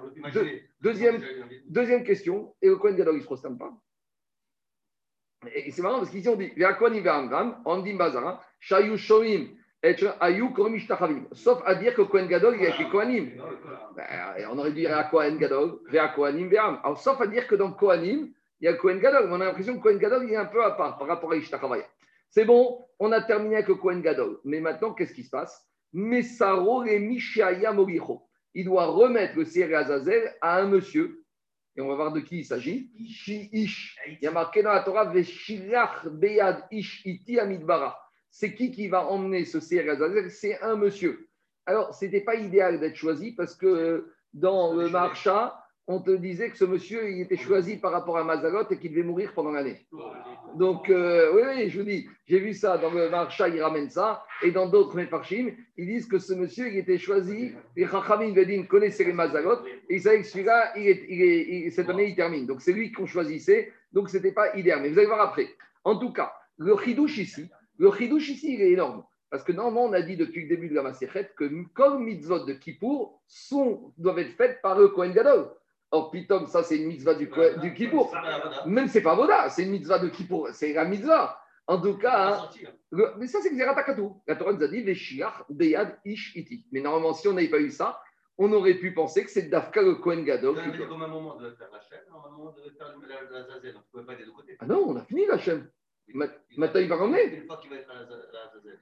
[0.83, 1.25] deuxième,
[1.69, 3.73] deuxième question, et le Kohen Gadol, il ne se prosterne pas?
[5.55, 6.53] Et c'est marrant, parce qu'ici on dit
[11.33, 13.31] Sauf à dire que Kohen Gadol, il y a écrit Kohanim.
[13.97, 14.05] Ben,
[14.51, 15.79] on aurait dû dire Kohen Gadol,
[16.15, 16.51] Kohanim,
[16.97, 19.31] Sauf à dire que dans Kohanim, il y a Kohen Gadol.
[19.33, 21.37] On a l'impression que Kohen Gadol, il est un peu à part par rapport à
[21.37, 21.87] Ishtachavaya.
[22.31, 24.39] C'est bon, on a terminé avec le Kohen Gadol.
[24.45, 25.67] Mais maintenant, qu'est-ce qui se passe?
[25.93, 31.25] Mesaro Il doit remettre le Sierra Azazel à un monsieur.
[31.77, 32.91] Et on va voir de qui il s'agit.
[32.99, 33.97] Ish.
[34.09, 37.99] Il y a marqué dans la Torah Beyad Ish Iti Amidbara.
[38.31, 40.31] C'est qui qui va emmener ce Sierra Azazel?
[40.31, 41.29] C'est un monsieur.
[41.67, 46.51] Alors, ce n'était pas idéal d'être choisi parce que dans le Marcha, on te disait
[46.51, 49.53] que ce monsieur, il était choisi par rapport à Mazalot et qu'il devait mourir pendant
[49.53, 49.87] l'année.
[50.55, 53.89] Donc, euh, oui, oui, je vous dis, j'ai vu ça dans le Marcha, il ramène
[53.89, 58.35] ça, et dans d'autres Mefarchim, ils disent que ce monsieur, il était choisi, les Chachamim
[58.35, 62.47] Vedin connaissaient les Mazalot, et ils savaient que celui-là, il est, cette année, il termine.
[62.47, 64.83] Donc, c'est lui qu'on choisissait, donc ce n'était pas idéal.
[64.83, 65.49] Mais vous allez voir après.
[65.85, 67.49] En tout cas, le Chidouche ici,
[67.79, 69.05] le Chidouche ici, il est énorme.
[69.31, 72.45] Parce que normalement, on a dit depuis le début de la Maserhet que comme mitzvot
[72.45, 75.51] de Kippour sont, doivent être faites par le Kohen Gadol.
[75.91, 77.31] Or, Pitom, ça, c'est une mitzvah du,
[77.63, 78.15] du Kippour.
[78.67, 81.41] Même c'est pas Voda, c'est une mitzvah de Kippour, c'est la mitzvah.
[81.67, 82.49] En tout cas,
[82.93, 84.09] hein, mais ça, c'est Xeratakatu.
[84.27, 86.65] La Torah nous a dit Veshiach Beyad Ish Iti.
[86.73, 88.01] Mais normalement, si on n'avait pas eu ça,
[88.39, 90.57] on aurait pu penser que c'est Dafka le Kohen Gadol.
[90.89, 93.75] Comme un moment de faire la chaîne, un moment de faire la Zazel.
[93.75, 94.57] On ne pouvait pas des deux côtés.
[94.61, 95.69] Ah non, on a fini la chaîne.
[96.15, 97.37] Maintenant, il va ramener.
[97.37, 98.09] Une fois qu'il va être à la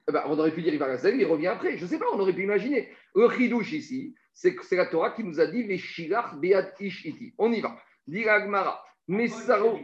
[0.08, 1.76] eh ben, on aurait pu dire il va à il revient après.
[1.76, 2.88] Je ne sais pas, on aurait pu imaginer.
[3.16, 7.34] Le chidouche ici, c'est la Torah qui nous a dit Veshilach Beat Ish Iti.
[7.38, 7.74] On y va.
[8.06, 8.84] Diragmara.
[9.08, 9.78] Mesaro.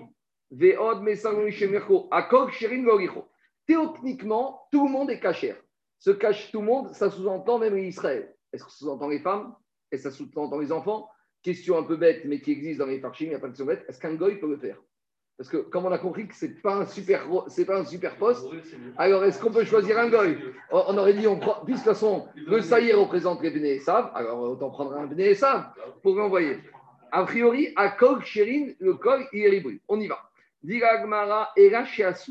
[0.51, 2.09] Veod Mesaro Ishemerko.
[2.11, 3.27] Akog Shirin Goricho.
[3.67, 5.57] Théoriquement, tout le monde est cachère.
[5.99, 8.37] Se cache tout le monde, ça sous-entend même Israël.
[8.53, 9.55] Est-ce que ça sous-entend les femmes?
[9.91, 11.09] Est-ce que ça sous-entend les enfants?
[11.43, 13.65] Question un peu bête, mais qui existe dans les farchim, il n'y a pas de
[13.65, 13.85] bête.
[13.89, 14.79] Est-ce qu'un goy peut le faire?
[15.37, 17.27] Parce que comme on a compris que ce n'est pas, un super,
[17.67, 18.47] pas un super poste,
[18.97, 20.39] alors est-ce qu'on peut choisir un goy
[20.71, 24.71] On aurait dit, on prend, de toute façon, le saïr représente les Bnei alors autant
[24.71, 25.35] prendre un Bnei
[26.03, 26.59] pour l'envoyer.
[27.11, 30.19] A priori, à Kog Sherin, le Kog, il est On y va.
[30.63, 31.53] Diragmara,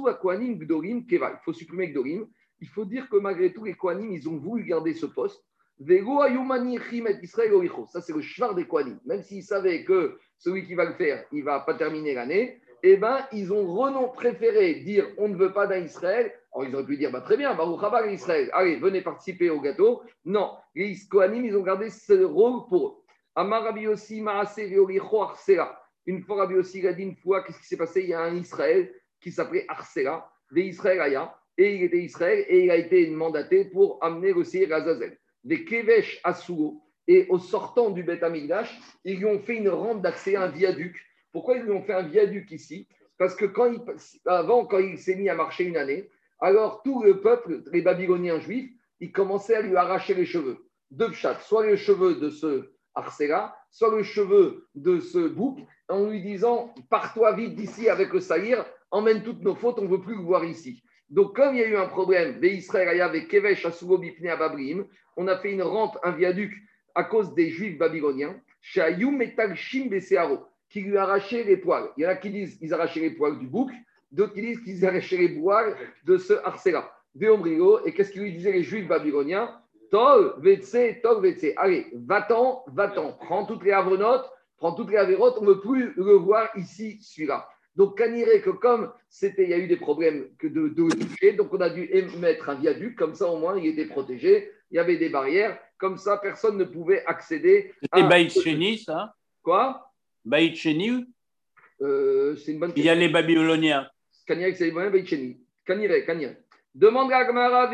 [0.08, 1.32] Akwanim, Gdorim, Keva.
[1.32, 2.28] Il faut supprimer Gdorim.
[2.62, 5.44] Il faut dire que malgré tout, les Kohanim, ils ont voulu garder ce poste.
[5.80, 5.86] Ça,
[8.02, 9.00] c'est le cheval des Kohanim.
[9.06, 12.62] Même s'ils savaient que celui qui va le faire, il ne va pas terminer l'année,
[12.84, 16.32] eh ben, ils ont renom préféré dire on ne veut pas d'un Israël.
[16.54, 19.62] Alors, ils auraient pu dire bah, très bien, Baruch Haba Israël, allez, venez participer au
[19.62, 20.02] gâteau.
[20.26, 22.94] Non, les Kohanim, ils ont gardé ce rôle pour eux.
[23.36, 24.24] Amar Rabbi Yossi
[26.06, 28.02] Une fois, Rabbi Yossi a dit une fois, qu'est-ce qui s'est passé?
[28.02, 28.91] Il y a un Israël
[29.22, 33.65] qui s'appelait Arsela, des Israël Aya, et il était Israël, et il a été mandaté
[33.65, 35.17] pour amener aussi Razazel.
[35.44, 38.24] Des Kevesh Asugo, et au sortant du Beth
[39.06, 40.96] ils lui ont fait une rampe d'accès, un viaduc
[41.32, 42.88] pourquoi ils lui ont fait un viaduc ici?
[43.17, 43.80] Parce que quand il,
[44.26, 48.39] avant, quand il s'est mis à marcher une année, alors tout le peuple, les Babyloniens
[48.39, 50.65] juifs, ils commençaient à lui arracher les cheveux.
[50.89, 56.06] Deux chats, soit les cheveux de ce Arsela, soit les cheveux de ce bouc, en
[56.10, 60.02] lui disant Pars-toi vite d'ici avec le saïr, emmène toutes nos fautes, on ne veut
[60.02, 60.84] plus le voir ici.
[61.10, 64.86] Donc, comme il y a eu un problème, Israël avec Kevesh Ababrim,
[65.17, 66.54] on a fait une rente, un viaduc
[66.96, 68.39] à cause des juifs babyloniens,
[70.72, 71.90] qui lui arrachaient les poils.
[71.98, 73.72] Il y en a qui disent qu'ils arrachaient les poils du bouc,
[74.12, 76.92] d'autres qui disent qu'ils arrachaient les poils de ce harcela.
[77.20, 79.52] Et qu'est-ce qu'ils lui disaient les juifs babyloniens?
[79.92, 81.48] Tol, vetse, tol, vetse.
[81.58, 83.14] Allez, va-t'en, va-t'en.
[83.14, 84.26] Prends toutes les avonotes,
[84.58, 87.50] prends toutes les avérotes, on ne veut plus le voir ici, celui-là.
[87.76, 91.54] Donc, Caniré, que comme c'était, il y a eu des problèmes que de, de donc
[91.54, 94.80] on a dû mettre un viaduc, comme ça au moins il était protégé, il y
[94.80, 97.74] avait des barrières, comme ça personne ne pouvait accéder.
[97.82, 98.32] C'était Baït
[98.78, 99.91] ça Quoi?
[100.26, 100.56] Baït
[101.82, 102.74] euh, C'est une bonne.
[102.76, 103.88] Il y a les Babyloniens.
[104.28, 106.38] Caniré, c'est les Babyloniens, Baït Caniré, Caniré.
[106.74, 107.70] Demande à Gmara,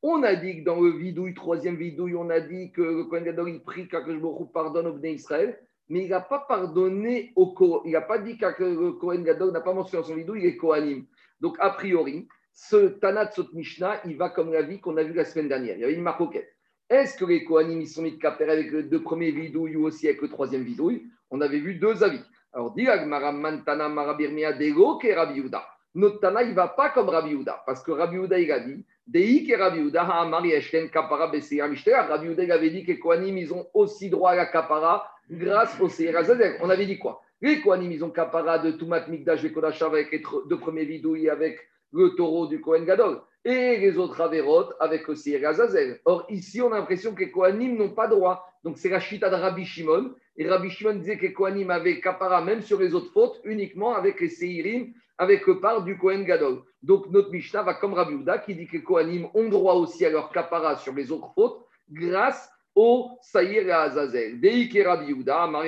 [0.00, 3.24] on a dit que dans le vidouille, troisième vidouille, on a dit que le Kohen
[3.24, 4.16] Gadol, il prie qu'Akash
[4.54, 5.58] pardonne au Bnei Israël
[5.88, 7.82] mais il n'a pas pardonné au Kohen.
[7.86, 10.44] Il n'a pas dit que le Kohen Gadol n'a pas mentionné dans son vidéo, il
[10.44, 11.06] est Kohanim.
[11.40, 15.14] Donc, a priori, ce Tanat Sot Mishnah, il va comme la vie qu'on a vu
[15.14, 15.76] la semaine dernière.
[15.76, 16.54] Il y avait une marcoquette.
[16.90, 20.08] Est-ce que les Kohanim, sont mis de caper avec les deux premiers vidouilles ou aussi
[20.08, 21.06] avec le troisième vidouille?
[21.30, 22.22] On avait vu deux avis.
[22.52, 25.66] Alors, Mantana Marabirmia Dego que Rabbi Yuda.
[25.94, 28.60] Notre Tana, il ne va pas comme Rabbi Yuda, parce que Rabbi Yuda, il a
[28.60, 32.98] dit Dei que Rabbi Yuda, Ha'amari Eshken Kapara Rabbi Yuda, il avait dit que les
[32.98, 36.14] Kohanim, ils ont aussi droit à la Kapara grâce au Seir
[36.60, 37.22] On avait dit quoi?
[37.40, 41.28] Les Kohanim, ils ont capara de Tumat Mikdash et Kodasha avec les deux premiers vidouilles
[41.28, 41.60] avec
[41.92, 43.20] le taureau du Kohen Gadol.
[43.44, 46.00] Et les autres Averot avec le Seir Azazel.
[46.04, 48.44] Or, ici, on a l'impression que les Kohanim n'ont pas droit.
[48.64, 50.12] Donc, c'est la chita de Rabbi Shimon.
[50.36, 53.94] Et Rabbi Shimon disait que les Kohanim avaient capara même sur les autres fautes, uniquement
[53.94, 56.62] avec les Seirim, avec le part du Kohen Gadol.
[56.82, 60.04] Donc, notre Mishnah va comme Rabbi Uda qui dit que les Kohanim ont droit aussi
[60.04, 64.40] à leur capara sur les autres fautes grâce au Saïr Azazel.
[64.40, 65.14] Deike Rabbi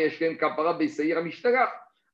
[0.05, 1.69] Hashem Kapara Besaïr Amishtara.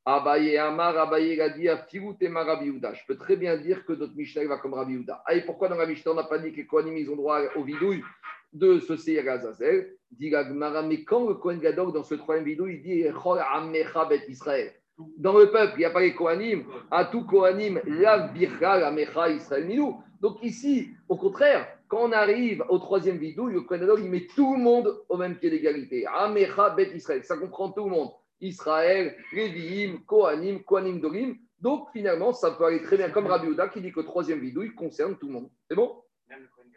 [0.08, 1.36] Abaye Amar, Abaye.
[1.36, 5.20] Je peux très bien dire que notre Mishnah va comme Rabbi Yehuda.
[5.26, 7.16] Ah, et pourquoi dans la Mishnah, on n'a pas dit que les Kohanim, ils ont
[7.16, 8.04] droit au vidouille
[8.52, 9.96] de ce Seir Azazel?
[10.12, 14.08] Dit Gmara, mais quand le Kohen Gadol, dans ce troisième vidouille, il dit Chol Amecha
[14.28, 14.74] Israël.
[15.18, 16.62] Dans le peuple, il n'y a pas les Kohanim.
[16.88, 20.00] À tout Kohanim, la Bircha, Amecha Israël Minou.
[20.20, 24.54] Donc ici, au contraire, quand on arrive au troisième vidou, le Kohen il met tout
[24.54, 26.06] le monde au même pied d'égalité.
[26.06, 28.10] Amecha bet Israël, ça comprend tout le monde.
[28.40, 31.36] Israël, Lévi'im, Kohanim, Kohanim Dorim.
[31.60, 34.40] Donc finalement, ça peut aller très bien comme Rabbi Ouda qui dit que le troisième
[34.40, 35.50] vidou, il concerne tout le monde.
[35.68, 36.02] C'est bon?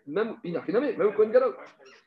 [0.08, 1.56] Même même le Kohen Gadol.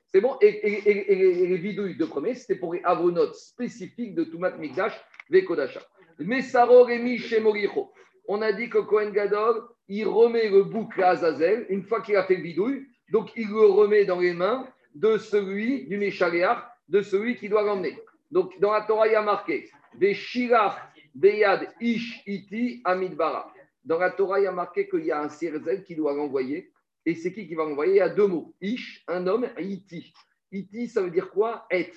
[0.09, 5.01] C'est bon Et, les vidouilles de premier, c'était pour les avonotes spécifiques de Tumat Mikdash,
[5.31, 5.81] Vekodasha.
[6.19, 7.93] Mesaro Remi Shemoricho.
[8.29, 12.17] On a dit que Kohen Gadol, il remet le bouc à Azazel une fois qu'il
[12.17, 12.87] a fait le bidouille.
[13.11, 17.63] Donc, il le remet dans les mains de celui, du Méchaléar, de celui qui doit
[17.63, 17.99] l'emmener.
[18.33, 20.77] Donc, dans la Torah, il y a marqué des Shirach,
[21.15, 23.53] Beyad, Ish, Iti, Amidbara.
[23.85, 26.73] Dans la Torah, il y a marqué qu'il y a un Sirzel qui doit l'envoyer.
[27.05, 29.65] Et c'est qui qui va l'envoyer Il y a deux mots Ish, un homme, et
[29.65, 30.15] Iti.
[30.51, 31.67] Iti, ça veut dire quoi?
[31.71, 31.93] Et.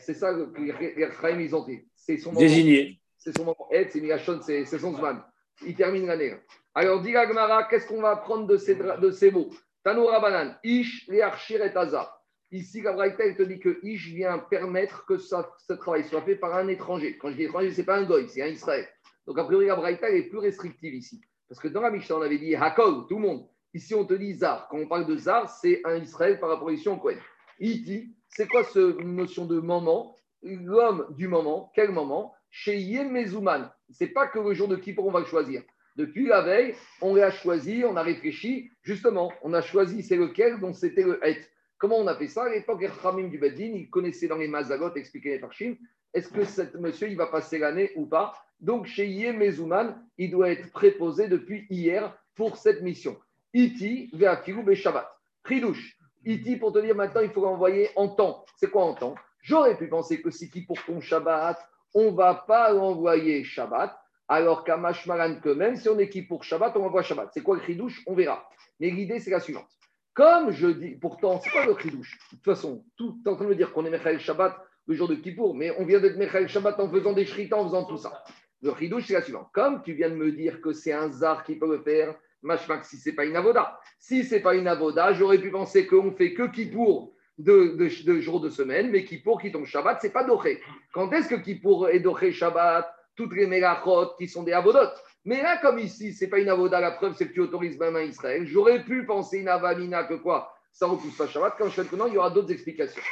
[0.00, 1.88] C'est ça que les Chaim, ils ont dit.
[1.94, 3.00] C'est son Désigné.
[3.16, 3.68] C'est son moment.
[3.72, 5.24] Et, c'est Migashon, c'est son Zman.
[5.66, 6.34] Il termine l'année.
[6.74, 9.48] Alors, dit Gmara, qu'est-ce qu'on va apprendre de ces, de ces mots?
[9.82, 12.17] Tanoura Banan, Ish, et Taza.
[12.50, 16.54] Ici, Gabriel te dit que Ish vient permettre que ça, ce travail soit fait par
[16.54, 17.18] un étranger.
[17.18, 18.88] Quand je dis étranger, ce n'est pas un goy, c'est un Israël.
[19.26, 21.20] Donc, a priori, Gabriel est plus restrictif ici.
[21.46, 23.48] Parce que dans la Mishnah, on avait dit Hakol, tout le monde.
[23.74, 24.66] Ici, on te dit Zar.
[24.68, 27.18] Quand on parle de Zar, c'est un Israël par ici au Kohen.
[27.60, 30.16] Iti, c'est quoi cette notion de moment?
[30.42, 32.34] L'homme du moment, quel moment?
[32.50, 33.70] Chez Yem Mezouman.
[33.90, 35.62] Ce n'est pas que le jour de Kippour, on va le choisir.
[35.96, 38.70] Depuis la veille, on l'a choisi, on a réfléchi.
[38.82, 41.44] Justement, on a choisi c'est lequel, dont c'était le het.
[41.78, 42.44] Comment on a fait ça?
[42.44, 45.76] À l'époque, Khamim du Bedin, il connaissait dans les Mazagot, expliquait les Farshim,
[46.12, 48.32] est-ce que cet monsieur, il va passer l'année ou pas?
[48.60, 53.16] Donc, chez Yem Mezouman, il doit être préposé depuis hier pour cette mission.
[53.54, 55.08] Iti, Ve'afilu, Shabbat.
[55.44, 55.96] Pridouche.
[56.24, 58.44] Iti, pour te dire maintenant, il faut l'envoyer en temps.
[58.56, 59.14] C'est quoi en temps?
[59.42, 61.56] J'aurais pu penser que si qui pour ton Shabbat,
[61.94, 66.42] on ne va pas l'envoyer Shabbat, alors qu'à Mashmaran, que même si on équipe pour
[66.42, 67.30] Shabbat, on envoie Shabbat.
[67.32, 68.48] C'est quoi le On verra.
[68.80, 69.77] Mais l'idée, c'est la suivante.
[70.18, 73.44] Comme je dis, pourtant, c'est quoi le chidouche De toute façon, tout est en train
[73.44, 74.52] de me dire qu'on est Mechael Shabbat
[74.88, 77.66] le jour de Kippour, mais on vient d'être Mechael Shabbat en faisant des shritas, en
[77.66, 78.24] faisant tout ça.
[78.60, 79.46] Le chidouche, c'est la suivante.
[79.52, 82.84] Comme tu viens de me dire que c'est un zar qui peut le faire, Mashmak,
[82.84, 83.78] si c'est pas une avoda.
[84.00, 88.20] Si c'est pas une avoda, j'aurais pu penser qu'on fait que Kippour de, de, de
[88.20, 90.60] jours de semaine, mais Kippour qui tombe Shabbat, c'est pas Doché.
[90.92, 92.92] Quand est-ce que Kippour est Doché Shabbat?
[93.14, 95.00] Toutes les mélachot qui sont des avodotes.
[95.24, 97.78] Mais là, comme ici, ce n'est pas une avoda, la preuve, c'est que tu autorises
[97.78, 98.46] même à Israël.
[98.46, 100.54] J'aurais pu penser une avamina que quoi?
[100.72, 101.54] Ça repousse pas Shabbat.
[101.58, 103.02] Quand je fais le il y aura d'autres explications.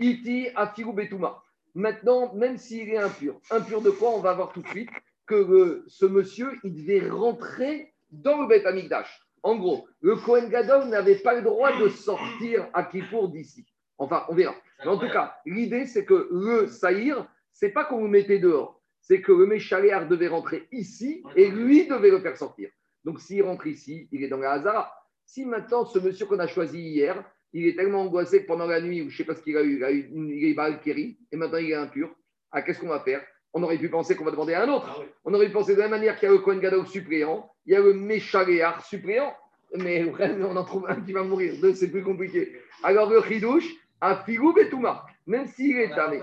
[0.00, 1.42] Iti afiru betuma.
[1.74, 4.10] Maintenant, même s'il est impur, impur de quoi?
[4.10, 4.90] On va voir tout de suite
[5.26, 9.22] que ce monsieur, il devait rentrer dans le Beth Amikdash.
[9.42, 13.66] En gros, le Kohen Gadol n'avait pas le droit de sortir à Kippour d'ici.
[13.98, 14.54] Enfin, on verra.
[14.80, 18.81] Mais en tout cas, l'idée, c'est que le Saïr, c'est pas qu'on le mettait dehors,
[19.02, 22.70] c'est que le Méchaléar devait rentrer ici et lui devait le faire sortir.
[23.04, 24.92] Donc, s'il rentre ici, il est dans la Hazara.
[25.26, 28.80] Si maintenant, ce monsieur qu'on a choisi hier, il est tellement angoissé que pendant la
[28.80, 30.44] nuit, ou je ne sais pas ce qu'il a eu, il a eu une, il
[30.44, 32.14] est Balkéri, et maintenant il est impur,
[32.52, 33.22] ah, qu'est-ce qu'on va faire?
[33.52, 35.04] On aurait pu penser qu'on va demander à un autre.
[35.24, 37.50] On aurait pu penser de la même manière qu'il y a le Kohen Gadol suppléant,
[37.66, 39.34] il y a le Méchaléar suppléant,
[39.76, 40.04] mais
[40.42, 41.54] on en trouve un qui va mourir.
[41.60, 42.56] Deux, c'est plus compliqué.
[42.82, 43.68] Alors, le Chidouche,
[44.00, 46.20] à Figoub et Touma, même s'il est tamé.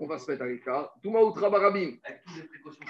[0.00, 0.94] On va se mettre à l'écart.
[1.02, 1.96] Touma ou Trabarabim.
[2.04, 2.84] Avec toutes les précautions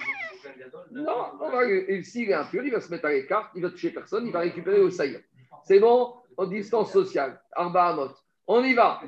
[0.91, 3.69] Non, on va, et s'il est impur, il va se mettre à l'écart, il va
[3.69, 5.19] toucher personne, il va récupérer au saïr.
[5.63, 7.41] C'est bon, en distance sociale.
[7.53, 8.11] Arba Amot.
[8.47, 9.01] On y va.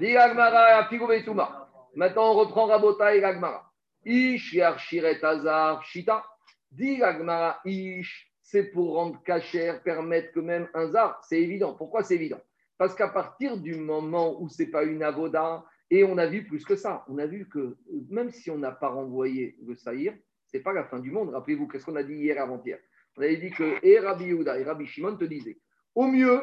[1.25, 1.69] Touma.
[1.95, 3.71] Maintenant, on reprend Rabota et Gagmara.
[4.05, 6.23] Ish, Yarshiret Azar, Shita.
[6.71, 11.73] Diagmara, Ish, c'est pour rendre cachère, permettre que même un zar, c'est évident.
[11.73, 12.39] Pourquoi c'est évident?
[12.77, 16.63] Parce qu'à partir du moment où c'est pas une avoda, et on a vu plus
[16.65, 17.77] que ça, on a vu que
[18.09, 20.13] même si on n'a pas renvoyé le saïr,
[20.45, 21.29] c'est pas la fin du monde.
[21.29, 22.79] Rappelez-vous, qu'est-ce qu'on a dit hier avant-hier?
[23.17, 25.57] On avait dit que et Rabbi Yehuda et Rabbi Shimon te disaient,
[25.95, 26.41] au mieux,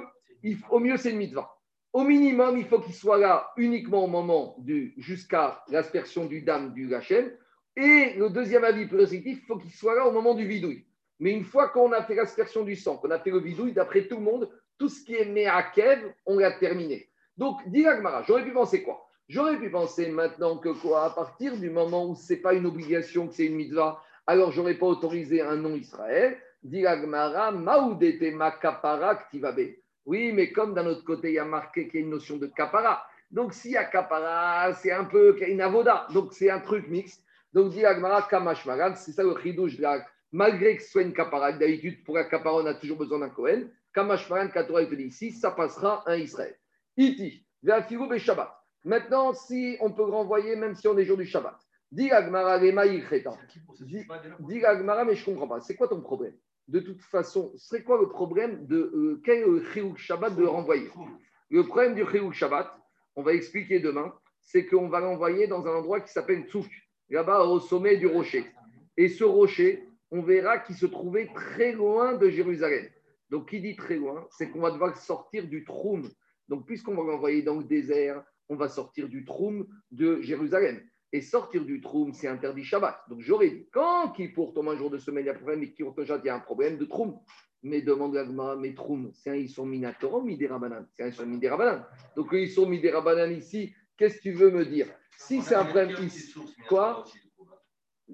[0.70, 1.50] au mieux c'est une mitzvah.
[1.92, 6.74] Au minimum, il faut qu'il soit là uniquement au moment du jusqu'à l'aspersion du dame
[6.74, 7.30] du Gachem.
[7.76, 10.86] Et le deuxième avis restrictif, il faut qu'il soit là au moment du vidouille.
[11.20, 14.08] Mais une fois qu'on a fait l'aspersion du sang, qu'on a fait le vidouille, d'après
[14.08, 17.08] tout le monde, tout ce qui est Meakev, on l'a terminé.
[17.36, 17.86] Donc, dit
[18.26, 19.08] j'aurais pu penser quoi?
[19.28, 22.66] J'aurais pu penser maintenant que quoi À partir du moment où ce n'est pas une
[22.66, 26.38] obligation, que c'est une mitzvah, alors j'aurais pas autorisé un nom Israël.
[30.06, 32.36] Oui, mais comme d'un autre côté, il y a marqué qu'il y a une notion
[32.36, 33.02] de kapara.
[33.30, 36.06] Donc, s'il y a kapara, c'est un peu une avoda.
[36.12, 37.22] Donc, c'est un truc mixte.
[37.54, 37.82] Donc, dit
[38.30, 42.24] Kamashmaran, c'est ça le chidouche la malgré que ce soit une capara, d'habitude, pour un
[42.24, 43.70] capara, on a toujours besoin d'un Kohen.
[43.94, 46.56] Kamashmaran, Katora, il te dit ici, ça passera un Israël.
[46.96, 47.46] Iti,
[48.18, 48.63] Shabbat.
[48.84, 51.56] Maintenant, si on peut renvoyer, même si on est jour du Shabbat.
[51.90, 55.60] Dis Agmara, Dis Agmara, mais je ne comprends pas.
[55.60, 56.34] C'est quoi ton problème
[56.68, 59.44] De toute façon, c'est quoi le problème de euh, quel
[59.96, 60.90] Shabbat de renvoyer
[61.50, 62.70] Le problème du Chiyuk Shabbat,
[63.16, 66.68] on va expliquer demain, c'est qu'on va l'envoyer dans un endroit qui s'appelle Tsouk,
[67.08, 68.44] là-bas au sommet du rocher.
[68.96, 72.86] Et ce rocher, on verra qu'il se trouvait très loin de Jérusalem.
[73.30, 76.08] Donc, qui dit très loin, c'est qu'on va devoir sortir du Troum.
[76.48, 80.82] Donc, puisqu'on va l'envoyer dans le désert, on va sortir du Troum de Jérusalem.
[81.12, 82.98] Et sortir du Troum, c'est interdit Shabbat.
[83.08, 85.36] Donc, j'aurais dit, quand qui pour tomber un jour de semaine, il y a un
[85.36, 87.18] problème, qui il y a un problème de Troum.
[87.62, 90.86] Mais demande à mais Troum, c'est un Isson Minator Midérabanan.
[90.96, 91.84] C'est un Isson Midérabanan.
[92.16, 94.88] Donc, ils sont Midérabanan ici, qu'est-ce que tu veux me dire?
[95.16, 96.34] Si c'est un problème ici,
[96.68, 97.04] quoi?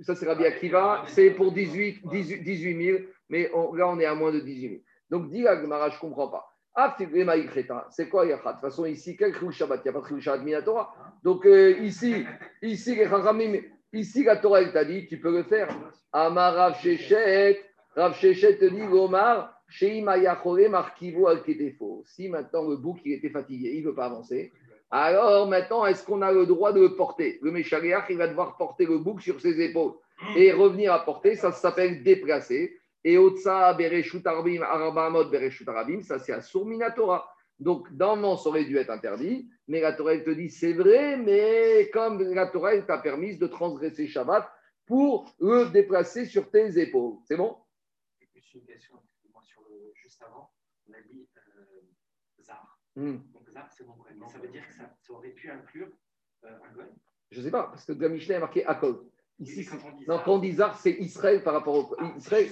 [0.02, 4.32] Ça c'est Rabbi Akiva, c'est pour 18, 18, 000, mais là on est à moins
[4.32, 4.82] de 18 000.
[5.10, 6.49] Donc dis Agmara, je ne comprends pas.
[6.82, 6.96] Ah,
[7.90, 9.82] c'est quoi De toute façon, ici, quel Shabbat?
[9.84, 10.94] Il n'y a pas de Khil Shabbat Minatora.
[11.22, 12.24] Donc euh, ici,
[12.62, 12.98] ici,
[13.92, 15.68] ici, la Torah, elle t'a dit, tu peux le faire.
[16.12, 17.60] Amar Rav Shechet,
[17.94, 19.60] Rav Shechet te dit, Gomar,
[20.70, 21.42] Markivo al
[22.06, 24.50] Si maintenant le bouc il était fatigué, il ne veut pas avancer,
[24.90, 27.38] alors maintenant, est-ce qu'on a le droit de le porter?
[27.42, 29.92] Le Méchariach, il va devoir porter le bouc sur ses épaules
[30.36, 32.79] et revenir à porter, ça s'appelle déplacer.
[33.04, 37.28] Et Otsa Bereshut Arabim, Arabamot Bereshut Arabim, ça c'est à Sourminatora.
[37.58, 40.72] Donc, dans le ça aurait dû être interdit, mais la Torah, elle te dit c'est
[40.72, 44.50] vrai, mais comme la Torah, elle t'a permis de transgresser Shabbat
[44.86, 47.18] pour le déplacer sur tes épaules.
[47.26, 47.56] C'est bon?
[48.20, 48.96] Et puis, une question,
[49.42, 50.50] sur le, juste avant,
[50.88, 52.78] on a dit euh, Zar.
[52.96, 53.18] Hmm
[53.76, 55.88] c'est bon Mais ça veut dire que ça, ça aurait pu inclure
[56.44, 56.86] euh, un Goy?
[57.30, 59.06] Je ne sais pas, parce que la Mishnah, a marqué Akol.
[59.40, 59.66] Ici,
[60.06, 61.96] quand on dit Zar, c'est Israël par rapport au.
[61.98, 62.48] Ah, Israël,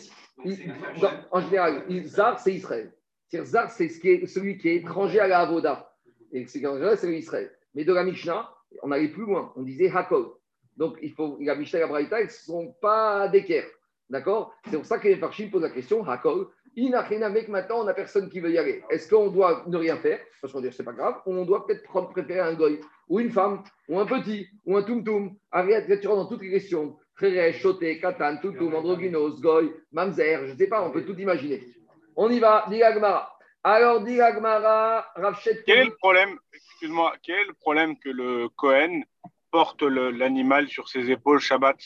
[1.30, 2.92] en général, Zar, c'est Israël.
[3.26, 5.94] C'est-à-dire, Zar, c'est ce qui est, celui qui est étranger à la Avoda.
[6.32, 7.50] Et c'est en général, c'est Israël.
[7.74, 8.50] Mais de la Mishnah,
[8.82, 9.52] on allait plus loin.
[9.56, 10.30] On disait Hakol.
[10.76, 13.66] Donc, il faut, la Mishnah et la Braïta, ils ne sont pas d'équerre.
[14.08, 14.54] D'accord?
[14.64, 16.48] C'est pour ça que les Farshim posent la question Hakol.
[16.78, 18.84] Inachinamek, maintenant, on n'a personne qui veut y aller.
[18.88, 20.20] Est-ce qu'on doit ne rien faire?
[20.40, 21.16] Parce qu'on dit c'est pas grave.
[21.26, 24.82] Ou on doit peut-être préférer un goy, ou une femme, ou un petit, ou un
[24.82, 25.34] tum-tum.
[25.50, 26.96] Arrête, tu dans toutes les questions.
[27.14, 31.66] Frère, choté, katan, tum-tum, androgynos, goy, mamzer, je ne sais pas, on peut tout imaginer.
[32.14, 33.36] On y va, dit Agmara.
[33.64, 35.62] Alors, dit Agmara, Rafchet.
[35.66, 39.02] Quel est le problème, excuse-moi, quel est le problème que le Cohen
[39.50, 41.76] porte l'animal sur ses épaules Shabbat?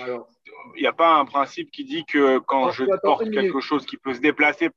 [0.00, 0.28] Alors,
[0.76, 3.96] il n'y a pas un principe qui dit que quand je porte quelque chose qui
[3.96, 4.70] peut se déplacer.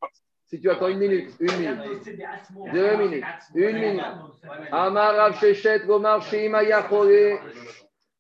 [0.46, 1.80] Si tu attends une minute, une minute,
[2.72, 3.24] deux minutes,
[3.56, 4.04] une minute.
[4.72, 7.40] Amar Rav Shechet, Gomar Sheimaya Chore,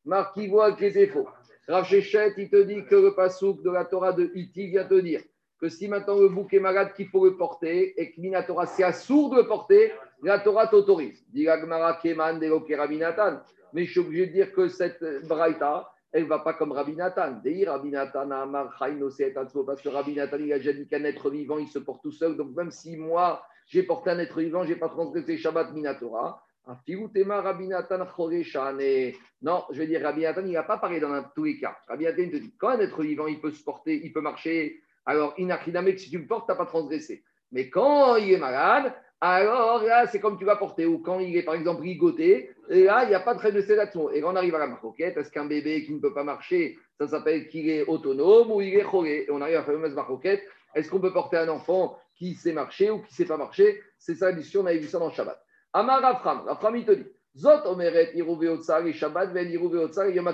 [0.06, 1.28] Marquivoa qui faux.
[1.68, 5.00] Rav Shechet, il te dit que le pasouk de la Torah de Iti vient te
[5.00, 5.22] dire
[5.64, 8.84] que si maintenant le bouc est malade, qu'il faut le porter, et que Minatora, c'est
[8.84, 11.24] assourd de le porter, la Torah t'autorise.
[11.30, 11.48] Dit
[12.02, 12.38] Keman.
[13.72, 16.96] Mais je suis obligé de dire que cette braïta, elle ne va pas comme Rabbi
[16.96, 17.42] Nathan.
[17.66, 18.30] Rabbi Nathan
[19.66, 22.12] parce que Rabbi Nathan, il a déjà dit qu'un être vivant, il se porte tout
[22.12, 22.38] seul.
[22.38, 26.46] Donc même si moi, j'ai porté un être vivant, je n'ai pas transgressé Shabbat Minatora.
[26.68, 26.78] Non,
[29.72, 31.76] je veux dire, Rabbi Nathan, il n'a pas parlé dans tous les cas.
[31.88, 34.82] Rabbi Nathan te dit, quand un être vivant, il peut se porter, il peut marcher,
[35.06, 35.42] alors que
[35.98, 37.24] si tu le portes, tu n'as pas transgressé.
[37.52, 40.86] Mais quand il est malade, alors là, c'est comme tu vas porter.
[40.86, 44.10] Ou quand il est, par exemple, ligoté, et là, il n'y a pas de sédation.
[44.10, 46.78] Et quand on arrive à la marcoquette, est-ce qu'un bébé qui ne peut pas marcher,
[46.98, 49.94] ça s'appelle qu'il est autonome ou il est choré Et on arrive à la fameuse
[49.94, 50.44] marcoquette.
[50.76, 53.82] Est-ce qu'on peut porter un enfant qui sait marcher ou qui ne sait pas marcher
[53.98, 55.40] C'est ça la discussion, on a vu ça dans le Shabbat.
[55.74, 57.06] Amar Rafram, Rafram, il te dit
[57.36, 60.34] Zot omeret et Shabbat, ven et Yom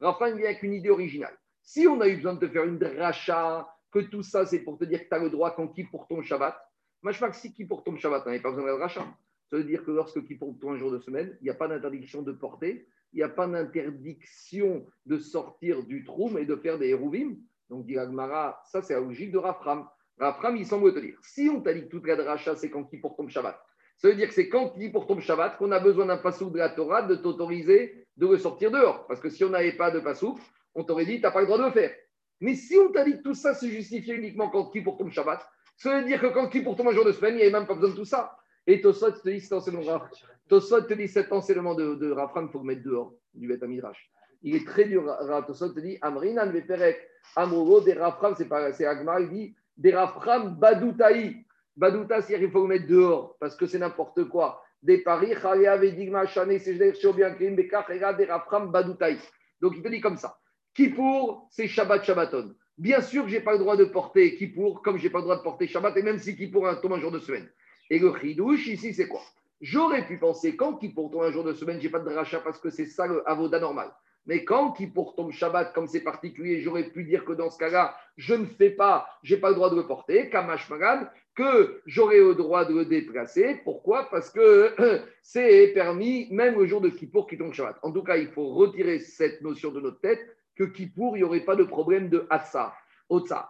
[0.00, 1.36] Rafram vient avec une idée originale.
[1.62, 4.76] Si on a eu besoin de te faire une dracha, que tout ça, c'est pour
[4.76, 6.56] te dire que tu as le droit quand qui pour ton Shabbat,
[7.04, 9.06] que si qui pour ton Shabbat, n'avait pas besoin de rachat.
[9.54, 11.68] Ça veut dire que lorsque qui pour un jour de semaine, il n'y a pas
[11.68, 16.76] d'interdiction de porter, il n'y a pas d'interdiction de sortir du troum et de faire
[16.76, 17.36] des hérouvim.
[17.70, 19.86] Donc, dit Agmara, ça c'est la logique de Rafram.
[20.18, 22.82] Rafram, il semble te dire, si on t'a dit que toute la dracha, c'est quand
[22.82, 23.56] qui ton Shabbat,
[23.96, 26.58] ça veut dire que c'est quand qui ton Shabbat qu'on a besoin d'un passou de
[26.58, 29.06] la Torah de t'autoriser de le sortir dehors.
[29.06, 30.36] Parce que si on n'avait pas de passou,
[30.74, 31.94] on t'aurait dit, tu n'as pas le droit de le faire.
[32.40, 35.48] Mais si on t'a dit que tout ça se justifie uniquement quand qui ton Shabbat,
[35.76, 37.68] ça veut dire que quand qui ton un jour de semaine, il n'y avait même
[37.68, 38.36] pas besoin de tout ça.
[38.66, 40.02] Et Tosot te dit cet enseignement,
[40.48, 43.62] Tosot te dit cet enseignement de, de Rafram, il faut le mettre dehors du Beth
[43.62, 44.10] Midrash.
[44.42, 45.14] Il est très dur.
[45.46, 46.98] Tosot te dit Amrinan Veperek,
[47.36, 51.44] Amoro, des Rafram, c'est Agmar, il dit des Rafram Badoutaï.
[51.76, 54.62] Badouta, c'est-à-dire qu'il faut le mettre dehors parce que c'est n'importe quoi.
[54.82, 59.18] Des paris, Shobian, Krim, des Rafram Badoutaï.
[59.60, 60.38] Donc il te dit comme ça.
[60.74, 62.54] Kippour, c'est Shabbat Shabbaton.
[62.76, 65.18] Bien sûr que je n'ai pas le droit de porter Kippour, comme je n'ai pas
[65.18, 67.48] le droit de porter Shabbat, et même si Kippour tombe un jour de semaine.
[67.90, 69.22] Et le chidouche, ici, c'est quoi?
[69.60, 72.40] J'aurais pu penser, quand Kippour tombe un jour de semaine, je n'ai pas de rachat
[72.40, 73.90] parce que c'est ça le avoda normal.
[74.26, 77.94] Mais quand Kippour tombe Shabbat, comme c'est particulier, j'aurais pu dire que dans ce cas-là,
[78.16, 81.82] je ne fais pas, je n'ai pas le droit de le porter, Kamash Magan, que
[81.86, 83.60] j'aurais le droit de le déplacer.
[83.64, 84.08] Pourquoi?
[84.10, 84.74] Parce que
[85.22, 87.78] c'est permis même le jour de Kippour qui tombe Shabbat.
[87.82, 90.20] En tout cas, il faut retirer cette notion de notre tête
[90.56, 92.74] que Kippour, il n'y aurait pas de problème de Hatsa.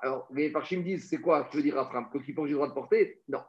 [0.02, 1.48] Alors, les Parchim disent c'est quoi?
[1.50, 3.22] Tu veux dire Afram Que Kippour, j'ai le droit de porter?
[3.28, 3.40] Non.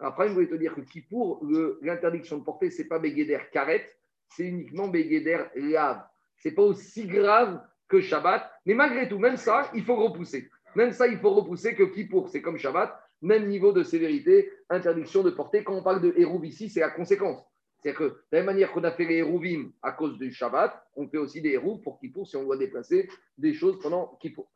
[0.00, 1.44] Après, je voulais te dire que Kippour,
[1.82, 3.88] l'interdiction de porter, ce n'est pas Begeder Karet,
[4.28, 6.04] c'est uniquement Begeder Lav.
[6.36, 10.50] Ce n'est pas aussi grave que Shabbat, mais malgré tout, même ça, il faut repousser.
[10.76, 15.22] Même ça, il faut repousser que Kippour, c'est comme Shabbat, même niveau de sévérité, interdiction
[15.22, 15.64] de porter.
[15.64, 17.42] Quand on parle de Hérouv ici, c'est la conséquence.
[17.80, 20.80] C'est-à-dire que de la même manière qu'on a fait les Hérouvim à cause du Shabbat,
[20.94, 24.50] on fait aussi des Hérouv pour Kippour si on doit déplacer des choses pendant Kippour.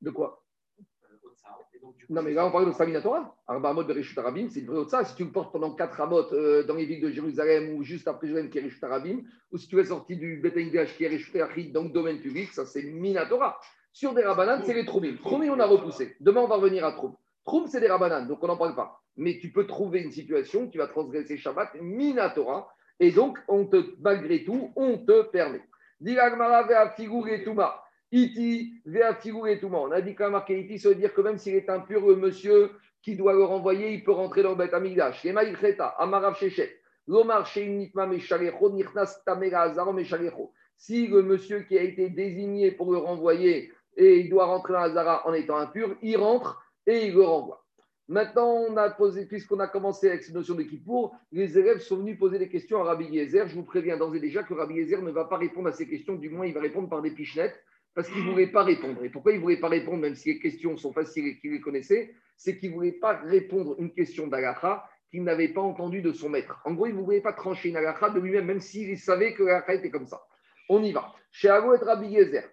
[0.00, 0.44] De quoi?
[2.08, 3.36] Non, mais là, on parle de Saminatora.
[3.46, 5.04] Arba Bereshut Arabim, c'est une vraie ça.
[5.04, 8.08] Si tu le portes pendant 4 Amot euh, dans les villes de Jérusalem ou juste
[8.08, 9.22] après Jérusalem qui est Arabim,
[9.52, 12.52] ou si tu es sorti du Betengage qui est Reshut Arabim dans le domaine public,
[12.52, 13.58] ça c'est Minatora.
[13.92, 15.16] Sur des Rabanan, c'est les Troumim.
[15.18, 16.16] Troumim, on a repoussé.
[16.20, 17.14] Demain, on va revenir à Troum.
[17.44, 19.00] Troum, c'est des Rabanan, donc on n'en parle pas.
[19.16, 22.68] Mais tu peux trouver une situation qui va transgresser Shabbat, Minatora,
[23.00, 25.62] et donc, on te, malgré tout, on te permet.
[26.00, 27.82] Dilagmara vea et Touma.
[28.12, 29.16] Iti, vea
[29.48, 29.78] et Touma.
[29.78, 32.16] On a dit quand marqué Iti, ça veut dire que même s'il est impur, le
[32.16, 32.70] monsieur
[33.02, 35.24] qui doit le renvoyer, il peut rentrer dans le Beth Amigdash.
[35.24, 36.76] Ilcheta, Amarav Shechet.
[37.06, 40.52] Lomar Sheinitma Meshalecho, Nirnas Tamera Azarom Meshalecho.
[40.76, 44.80] Si le monsieur qui a été désigné pour le renvoyer et il doit rentrer dans
[44.80, 47.64] Azara en étant impur, il rentre et il le renvoie.
[48.08, 48.66] Maintenant,
[49.28, 52.80] puisqu'on a commencé avec cette notion de Kippour, les élèves sont venus poser des questions
[52.80, 53.46] à Rabbi Yezer.
[53.46, 55.86] Je vous préviens d'ores et déjà que Rabbi Yezer ne va pas répondre à ces
[55.86, 57.62] questions, du moins il va répondre par des pichenettes,
[57.94, 59.04] parce qu'il ne voulait pas répondre.
[59.04, 61.52] Et pourquoi il ne voulait pas répondre, même si les questions sont faciles et qu'il
[61.52, 62.14] les connaissait?
[62.36, 66.28] C'est qu'il ne voulait pas répondre une question d'Alacha qu'il n'avait pas entendue de son
[66.28, 66.60] maître.
[66.64, 69.42] En gros, il ne voulait pas trancher une Alacha de lui-même, même s'il savait que
[69.42, 70.22] l'Alacha était comme ça.
[70.68, 71.12] On y va.
[71.32, 72.44] Chez Ago et Rabbi Yezer.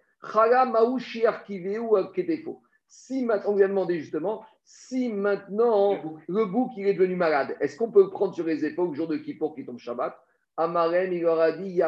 [2.89, 7.77] Si on lui a demandé justement si maintenant le bouc, il est devenu malade, est-ce
[7.77, 10.17] qu'on peut le prendre sur les épaules le jour de Kippour qui tombe Shabbat?
[10.57, 11.79] Amarem, il leur a dit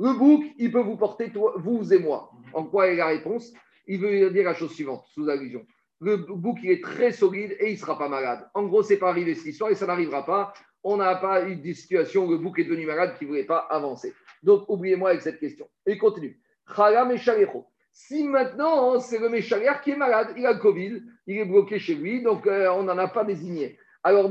[0.00, 2.30] Le bouc, il peut vous porter, toi, vous et moi.
[2.54, 3.52] En quoi est la réponse?
[3.86, 5.66] Il veut dire la chose suivante, sous allusion.
[6.00, 8.48] Le bouc, il est très solide et il ne sera pas malade.
[8.54, 10.54] En gros, c'est pas arrivé cette histoire et ça n'arrivera pas.
[10.82, 13.44] On n'a pas eu de situation où le bouc est devenu malade qui ne voulait
[13.44, 14.14] pas avancer.
[14.42, 15.68] Donc, oubliez-moi avec cette question.
[15.84, 16.40] Et il continue.
[16.78, 17.46] Et
[17.92, 21.78] si maintenant, c'est le Méchaliar qui est malade, il a le Covid, il est bloqué
[21.78, 23.78] chez lui, donc euh, on n'en a pas désigné.
[24.02, 24.30] Alors,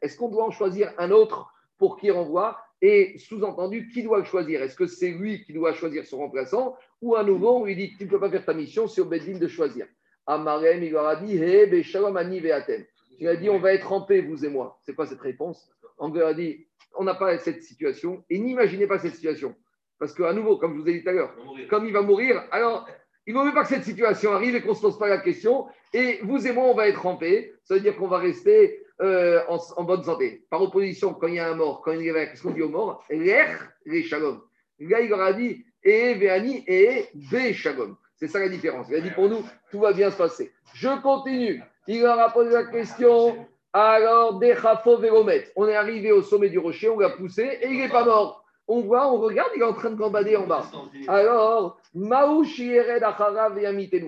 [0.00, 2.58] est-ce qu'on doit en choisir un autre pour qui renvoie?
[2.82, 4.62] Et sous-entendu, qui doit le choisir?
[4.62, 7.94] Est-ce que c'est lui qui doit choisir son remplaçant Ou à nouveau, on lui dit
[7.96, 9.86] Tu ne peux pas faire ta mission, c'est au de choisir.
[10.26, 12.84] Amarem, il leur a dit He, Shalom, Ani, Veatem.
[13.18, 14.78] Il a dit On va être en paix, vous et moi.
[14.82, 15.70] C'est quoi cette réponse?
[15.98, 19.54] On lui a dit On n'a pas cette situation et n'imaginez pas cette situation.
[19.98, 21.36] Parce qu'à nouveau, comme je vous ai dit tout à l'heure,
[21.68, 22.88] comme il va mourir, alors
[23.26, 25.08] il ne vaut mieux pas que cette situation arrive et qu'on ne se pose pas
[25.08, 25.66] la question.
[25.92, 27.52] Et vous et moi, on va être en paix.
[27.64, 30.44] Ça veut dire qu'on va rester euh, en, bonne santé.
[30.50, 32.62] Par opposition, quand il y a un mort, quand il y a qu'est-ce qu'on dit
[32.62, 34.40] aux morts L'air, les shalom.
[34.78, 37.96] Là, il leur a dit et veani et be shalom.
[38.16, 38.88] C'est ça la différence.
[38.90, 40.52] Il a dit pour nous, tout va bien se passer.
[40.74, 41.62] Je continue.
[41.86, 43.46] Il leur a posé la question.
[43.72, 44.54] Alors, des
[45.00, 45.50] vélomètres.
[45.56, 48.40] On est arrivé au sommet du rocher, on l'a poussé et il n'est pas mort
[48.70, 50.64] on voit, on regarde, il est en train de gambader en bas.
[51.08, 51.80] Alors,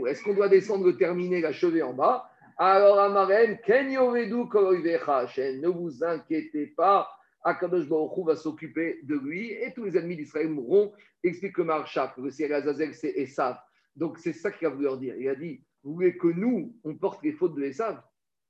[0.07, 2.31] est-ce qu'on doit descendre, terminer, l'achever en bas?
[2.59, 7.09] Alors, Amarem, ne vous inquiétez pas,
[7.45, 10.93] Akadosh Baruch va s'occuper de lui et tous les ennemis d'Israël mourront.
[11.25, 13.59] Explique que Marshak, le ciel Azazel, c'est Esav.
[13.97, 15.17] Donc, c'est ça qu'il a voulu leur dire.
[15.17, 18.01] Il a dit Vous voulez que nous, on porte les fautes de Esav?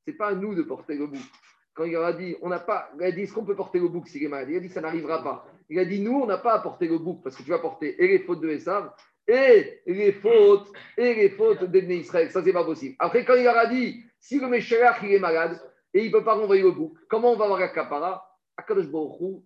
[0.04, 1.30] Ce n'est pas à nous de porter le bout.
[1.74, 2.90] Quand il a dit On n'a pas.
[2.98, 4.08] Il a dit Est-ce qu'on peut porter le bouc?
[4.08, 5.46] S'il est Il a dit Ça n'arrivera pas.
[5.70, 7.58] Il a dit Nous, on n'a pas à porter le bouc parce que tu vas
[7.58, 8.92] porter et les fautes de Esav
[9.26, 12.30] et les fautes et les fautes d'Ebné Israël.
[12.30, 12.96] Ça, c'est pas possible.
[12.98, 15.60] Après, quand il leur a dit Si le Meshalach, il est malade
[15.94, 18.86] et il ne peut pas renvoyer le bouc, comment on va avoir la capara Akadosh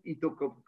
[0.05, 0.19] il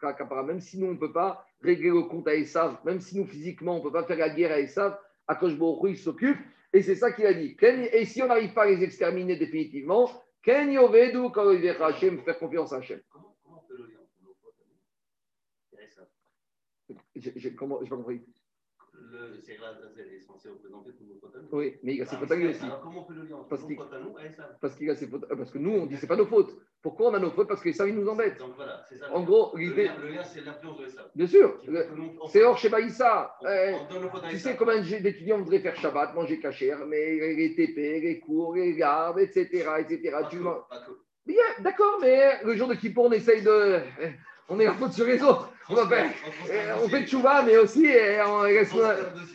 [0.01, 0.43] la capara.
[0.43, 3.25] Même si nous, on ne peut pas régler le compte à Esav, même si nous,
[3.25, 4.97] physiquement, on ne peut pas faire la guerre à Esav,
[5.27, 6.37] Akadosh Baruch il s'occupe.
[6.71, 7.57] Et c'est ça qu'il a dit.
[7.61, 10.09] Et si on n'arrive pas à les exterminer définitivement,
[10.43, 13.01] Ken Yovedu, quand il Hachem, faire confiance à Hachem.
[17.15, 18.21] J'ai pas compris.
[19.11, 21.05] Le est censé représenter tout
[21.51, 22.63] Oui, mais il a ses à lui aussi.
[22.63, 23.75] Alors comment on peut le lire parce, qu
[24.61, 25.07] parce qu'il a ses.
[25.07, 26.55] Parce que nous, on dit c'est pas nos fautes.
[26.81, 27.47] Pourquoi on a nos fautes?
[27.47, 28.37] Parce que ça, ils nous embête.
[28.37, 29.11] Donc voilà, c'est ça.
[29.13, 31.09] En gros, le, lien, le lien, c'est l'influence de ça.
[31.15, 31.59] Bien sûr.
[32.29, 33.35] C'est hors chez Baïssa.
[33.49, 33.73] Eh,
[34.29, 38.75] tu sais combien d'étudiants voudraient faire Shabbat, manger cachère, mais les TP, les cours, les
[38.75, 39.67] gardes, etc.
[39.79, 40.17] etc.
[40.29, 40.39] tu
[41.61, 43.79] d'accord, mais le jour de Kippour, on essaye de
[44.49, 45.51] on est la faute sur les autres.
[45.69, 46.07] On, fait,
[46.83, 47.87] on fait tchouva, mais aussi,
[48.25, 48.73] on reste,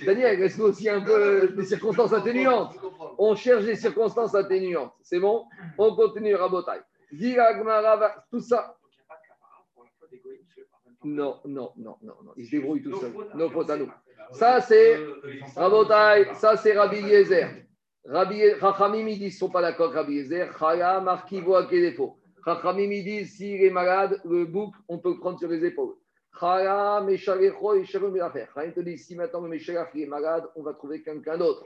[0.04, 2.76] Daniel, reste-nous aussi un peu des circonstances atténuantes.
[3.18, 4.92] On cherche des circonstances atténuantes.
[5.02, 5.44] C'est bon?
[5.78, 6.80] On continue, Rabotai.
[8.30, 8.76] Tout ça.
[11.04, 12.32] Non, non, non, non, non.
[12.36, 13.12] Il se débrouille tout seul.
[13.34, 13.90] Nos fautes à nous.
[14.32, 14.98] Ça, c'est
[15.54, 17.48] Rabotai, ça, c'est Rabbi Yezer.
[18.06, 20.50] Rabbi Rachamim, ils ne sont pas d'accord avec Rabbi Yezer.
[20.58, 22.18] Chaya, Markivo, Akedefo.
[22.44, 25.94] Chachamim, ils disent, s'il est malade, le bouc, on peut le prendre sur les épaules.
[26.42, 31.64] Meshalecho et te dit, si maintenant le Meshalach est malade, on va trouver quelqu'un d'autre.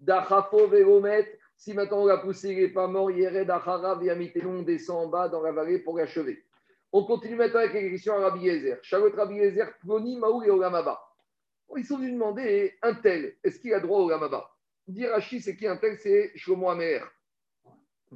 [0.00, 4.62] Dachafo Velomet, si maintenant on l'a poussé, il n'est pas mort, Yered Achara, Viamitelon, on
[4.62, 6.44] descend en bas dans la vallée pour l'achever.
[6.92, 8.78] On continue maintenant avec les questions à Rabbi Yezer.
[8.82, 11.00] Shalot Rabbi Yezer, Ploni, Maou et Olamaba.
[11.76, 14.50] Ils sont venus demander un tel, est-ce qu'il a droit au Olamaba?
[14.86, 15.96] Dire Rashi, c'est qui un tel?
[15.98, 17.06] C'est Shlomo Amer.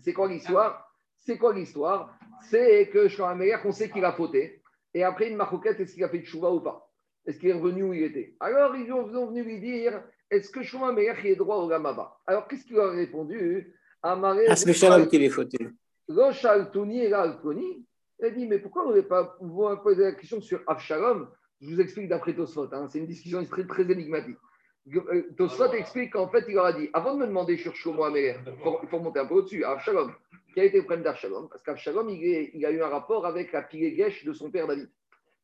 [0.00, 0.91] C'est quoi l'histoire?
[1.24, 2.16] C'est quoi l'histoire?
[2.50, 4.62] C'est que Shlomo on sait qu'il a fauté.
[4.94, 6.88] Et après une marcoquette, est-ce qu'il a fait de chouva ou pas?
[7.26, 8.34] Est-ce qu'il est revenu où il était?
[8.40, 12.18] Alors, ils sont venus lui dire est-ce que Shlomo Ameler est droit au Gamaba?
[12.26, 13.74] Alors, qu'est-ce qu'il a répondu?
[14.02, 15.68] Ah, c'est Shalom qui est fauté.
[16.08, 16.18] Il
[18.24, 19.38] a dit mais pourquoi vous n'avez pas
[19.82, 21.28] posé la question sur Avshalom?
[21.60, 22.68] Je vous explique d'après Tosfot.
[22.72, 24.38] Hein, c'est une discussion très, très énigmatique.
[24.94, 28.04] Euh, Tosfot explique qu'en fait, il leur a dit avant de me demander sur Shlomo
[28.04, 28.36] Ameler,
[28.82, 30.12] il faut monter un peu au-dessus, Avshalom
[30.54, 31.48] quel a été le problème d'Avshalom?
[31.48, 34.90] Parce qu'Avshalom, il, il, a eu un rapport avec la Pilegesh de son père David.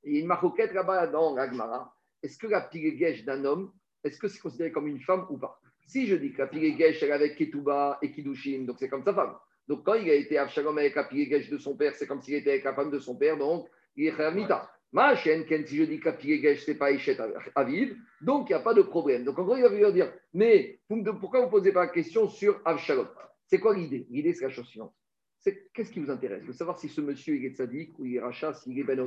[0.05, 1.95] il y a une maroquette là-bas dans l'Agmara.
[2.23, 3.73] Est-ce que la Pilegesh d'un homme,
[4.05, 5.61] est-ce que c'est considéré comme une femme ou pas?
[5.87, 9.05] Si je dis que la Pilegesh, elle est avec Ketouba et Kidushin, donc c'est comme
[9.05, 9.35] sa femme.
[9.67, 12.35] Donc quand il a été Avshalom avec la Pilegesh de son père, c'est comme s'il
[12.35, 13.67] était avec la femme de son père, donc
[13.97, 14.71] il est Khamita.
[14.93, 17.19] Ma chaîne, si je dis que la Pilegesh, ce n'est pas Ishet
[17.55, 19.25] Aviv, donc il n'y a pas de problème.
[19.25, 20.81] Donc en gros, il va lui dire Mais
[21.21, 23.07] pourquoi vous ne posez pas la question sur Avshalom?
[23.47, 24.07] C'est quoi l'idée?
[24.11, 24.95] L'idée, c'est la chose suivante.
[25.41, 26.45] C'est qu'est-ce qui vous intéresse?
[26.45, 28.99] De savoir si ce monsieur est sadique ou il est rachat, s'il est ben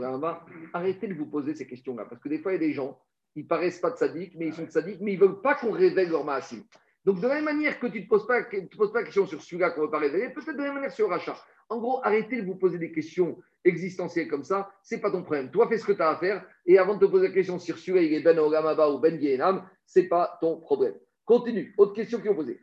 [0.73, 2.05] Arrêtez de vous poser ces questions-là.
[2.05, 2.99] Parce que des fois, il y a des gens,
[3.35, 6.09] ils paraissent pas de mais ils sont sadiques, mais ils ne veulent pas qu'on révèle
[6.09, 6.63] leur maasim.
[7.05, 9.05] Donc, de la même manière que tu ne te poses pas, te poses pas la
[9.05, 11.13] question sur celui-là qu'on ne veut pas révéler, peut-être de la même manière sur le
[11.13, 11.35] rachat.
[11.69, 15.49] En gros, arrêtez de vous poser des questions existentielles comme ça, c'est pas ton problème.
[15.51, 17.59] Toi, fais ce que tu as à faire, et avant de te poser la question
[17.59, 20.95] sur celui-là, il est Ben Ogamaba ou Ben Yenam, c'est pas ton problème.
[21.25, 21.73] Continue.
[21.77, 22.59] Autre question qui ont posée.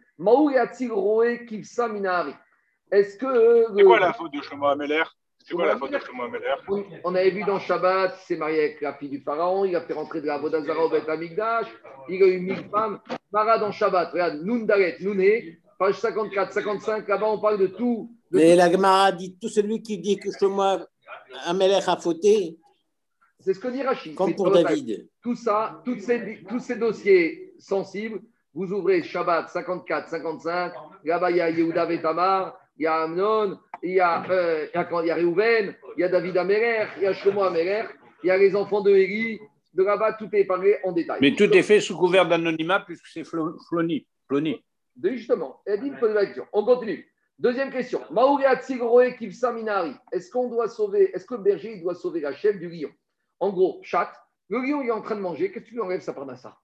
[2.90, 3.66] Est-ce que.
[3.76, 5.04] C'est quoi la faute de Shlomo Ameler?
[5.48, 8.82] C'est quoi la faute de Shlomo Ameler On avait vu dans Shabbat, c'est marié avec
[8.82, 11.68] la fille du pharaon, il a fait rentrer de la Vodazara au Beth Amigdash,
[12.10, 13.00] il a eu mille femmes.
[13.32, 18.14] Mara dans Shabbat, regarde, Nundaret, Nouné, page 54, 55, là-bas on parle de tout.
[18.30, 20.80] Mais la Gemara dit tout celui qui dit que Shlomo
[21.46, 22.58] Ameler a fauté,
[23.40, 24.14] C'est ce que dit Rachid.
[24.16, 25.08] Comme pour David.
[25.22, 25.98] Tout ça, tous
[26.60, 28.20] ces dossiers sensibles,
[28.52, 30.74] vous ouvrez Shabbat 54, 55,
[31.04, 35.06] là-bas il y a Yehuda Vetamar, il y a Amnon, il y a, euh, il
[35.06, 37.84] y a, Reuven, il y a David Améler, il y a Shlomo Améler,
[38.22, 39.40] il y a les enfants de Élie.
[39.74, 41.18] De là-bas, tout est parlé en détail.
[41.20, 44.06] Mais tout est fait sous couvert d'anonymat puisque c'est Floni.
[44.26, 44.64] Floni.
[45.02, 45.62] Justement.
[46.52, 47.06] On continue.
[47.38, 48.00] Deuxième question.
[50.10, 52.90] Est-ce qu'on doit sauver, est-ce que le berger doit sauver la chèvre du lion?
[53.38, 54.12] En gros, chat,
[54.48, 56.26] le lion il est en train de manger, qu'est-ce que tu lui enlèves ça par
[56.36, 56.58] ça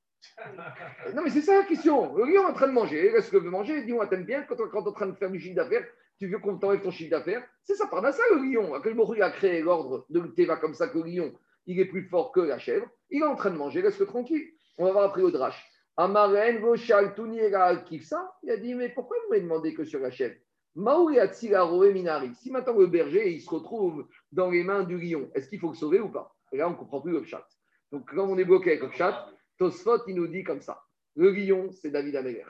[1.14, 2.16] Non, mais c'est ça la question.
[2.16, 3.84] Le lion est en train de manger, est-ce que veut manger?
[3.84, 5.86] Dis-moi, t'aimes bien quand, quand tu es en train de faire du chiffre d'affaires,
[6.18, 7.44] tu veux qu'on t'enlève ton chiffre d'affaires?
[7.62, 8.72] C'est ça par ça le lion.
[9.14, 11.34] Il a créé l'ordre de Teva comme ça que le lion,
[11.66, 12.86] il est plus fort que la chèvre.
[13.10, 14.44] Il est en train de manger, laisse-le tranquille.
[14.78, 15.64] On va voir après au drache.
[15.96, 20.10] Amaren, Goshal, Tuniera, Kifsa, il a dit Mais pourquoi vous m'avez demandé que sur la
[20.10, 20.36] chèvre?
[20.74, 22.34] Minari.
[22.34, 25.68] Si maintenant le berger il se retrouve dans les mains du lion, est-ce qu'il faut
[25.68, 26.34] le sauver ou pas?
[26.52, 27.46] Et là, on ne comprend plus le chat.
[27.92, 30.80] Donc, quand on est bloqué avec le chat, Tosfot, il nous dit comme ça
[31.16, 32.44] le lion, c'est David Améler.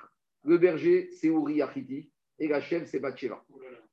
[0.44, 2.10] Le berger, c'est Uri Achiti.
[2.38, 3.42] Et la chèvre, c'est Bathsheba.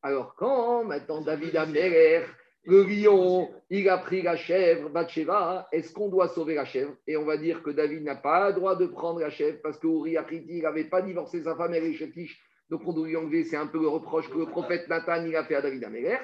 [0.01, 2.23] Alors, quand maintenant David Améler
[2.63, 6.95] le lion, il a pris la chèvre, Bathsheba, est-ce qu'on doit sauver la chèvre?
[7.07, 9.79] Et on va dire que David n'a pas le droit de prendre la chèvre parce
[9.79, 10.15] que Uri
[10.47, 12.29] il n'avait pas divorcé sa femme, elle est
[12.69, 15.35] donc on doit lui enlever, c'est un peu le reproche que le prophète Nathan il
[15.35, 16.17] a fait à David Améler.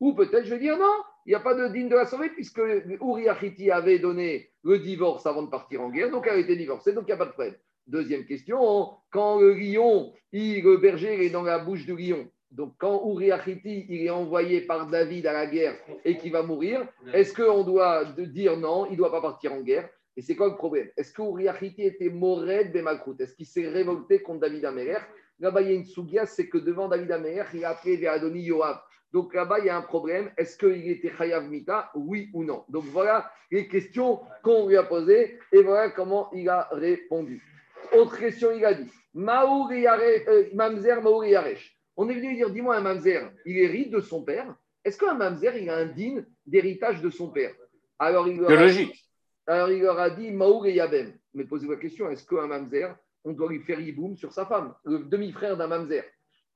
[0.00, 0.92] Ou peut-être je vais dire non,
[1.24, 3.28] il n'y a pas de digne de la sauver puisque Uri
[3.70, 7.04] avait donné le divorce avant de partir en guerre, donc elle a été divorcée, donc
[7.04, 7.54] il n'y a pas de problème.
[7.86, 13.02] Deuxième question, quand le lion, le berger est dans la bouche du lion, donc, quand
[13.10, 13.32] Uri
[13.64, 15.74] il est envoyé par David à la guerre
[16.04, 19.60] et qu'il va mourir, est-ce qu'on doit dire non, il ne doit pas partir en
[19.60, 19.88] guerre?
[20.16, 20.88] Et c'est quoi le problème?
[20.96, 24.98] Est-ce que Uri était Mored Bemakrout Est-ce qu'il s'est révolté contre David Améler?
[25.40, 28.12] Là-bas, il y a une sougia, c'est que devant David Améler, il a appelé vers
[28.12, 28.80] Adoni Yoav.
[29.12, 30.30] Donc là-bas, il y a un problème.
[30.36, 31.90] Est-ce qu'il était Chayav Mita?
[31.96, 32.64] Oui ou non?
[32.68, 37.53] Donc voilà les questions qu'on lui a posées et voilà comment il a répondu.
[37.92, 41.76] Autre question, il a dit euh, Mamzer Maouri Yaresh.
[41.96, 44.54] On est venu dire, dis-moi, un mamzer, il hérite de son père.
[44.84, 47.54] Est-ce qu'un mamzer, il a un din d'héritage de son père?
[47.98, 51.14] Alors il, leur a, alors il leur a dit, Maour et Yabem.
[51.34, 54.74] Mais posez-vous la question, est-ce qu'un mamzer, on doit lui faire yiboum sur sa femme,
[54.84, 56.04] le demi-frère d'un mamzer?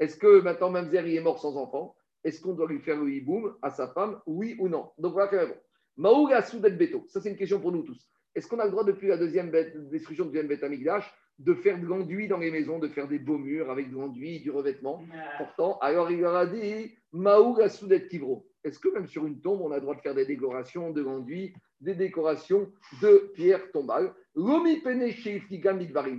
[0.01, 1.95] Est-ce que maintenant mamzer, il est mort sans enfant?
[2.25, 4.91] Est-ce qu'on doit lui faire le yiboum à sa femme, oui ou non?
[4.99, 5.55] Donc voilà quand même.
[5.97, 7.05] Maour Beto.
[7.09, 8.09] Ça, c'est une question pour nous tous.
[8.35, 9.51] Est-ce qu'on a le droit, depuis la deuxième
[9.91, 13.19] destruction du deuxième bête Amigdash, de faire de l'enduit dans les maisons, de faire des
[13.19, 15.05] beaux murs avec de l'enduit, du revêtement.
[15.39, 18.47] Pourtant, alors il leur a dit Maouga Soudet Kivro.
[18.65, 21.01] Est-ce que même sur une tombe, on a le droit de faire des décorations de
[21.01, 24.83] l'enduit, des décorations de pierre tombale Lomi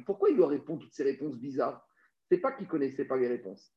[0.05, 1.85] Pourquoi il leur répond toutes ces réponses bizarres
[2.29, 3.73] C'est pas qu'il ne connaissait pas les réponses.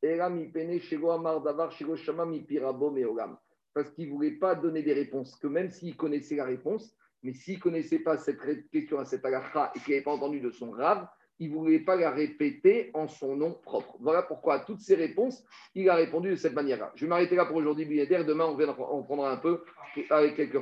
[3.74, 7.32] Parce qu'il ne voulait pas donner des réponses, que même s'il connaissait la réponse, mais
[7.32, 8.38] s'il ne connaissait pas cette
[8.70, 11.06] question à cette halakha et qu'il n'avait pas entendu de son rave,
[11.38, 13.96] il ne voulait pas la répéter en son nom propre.
[14.00, 15.44] Voilà pourquoi à toutes ces réponses,
[15.74, 16.92] il a répondu de cette manière-là.
[16.94, 19.64] Je vais m'arrêter là pour aujourd'hui, Demain, on, on prendra un peu
[20.10, 20.60] avec quelques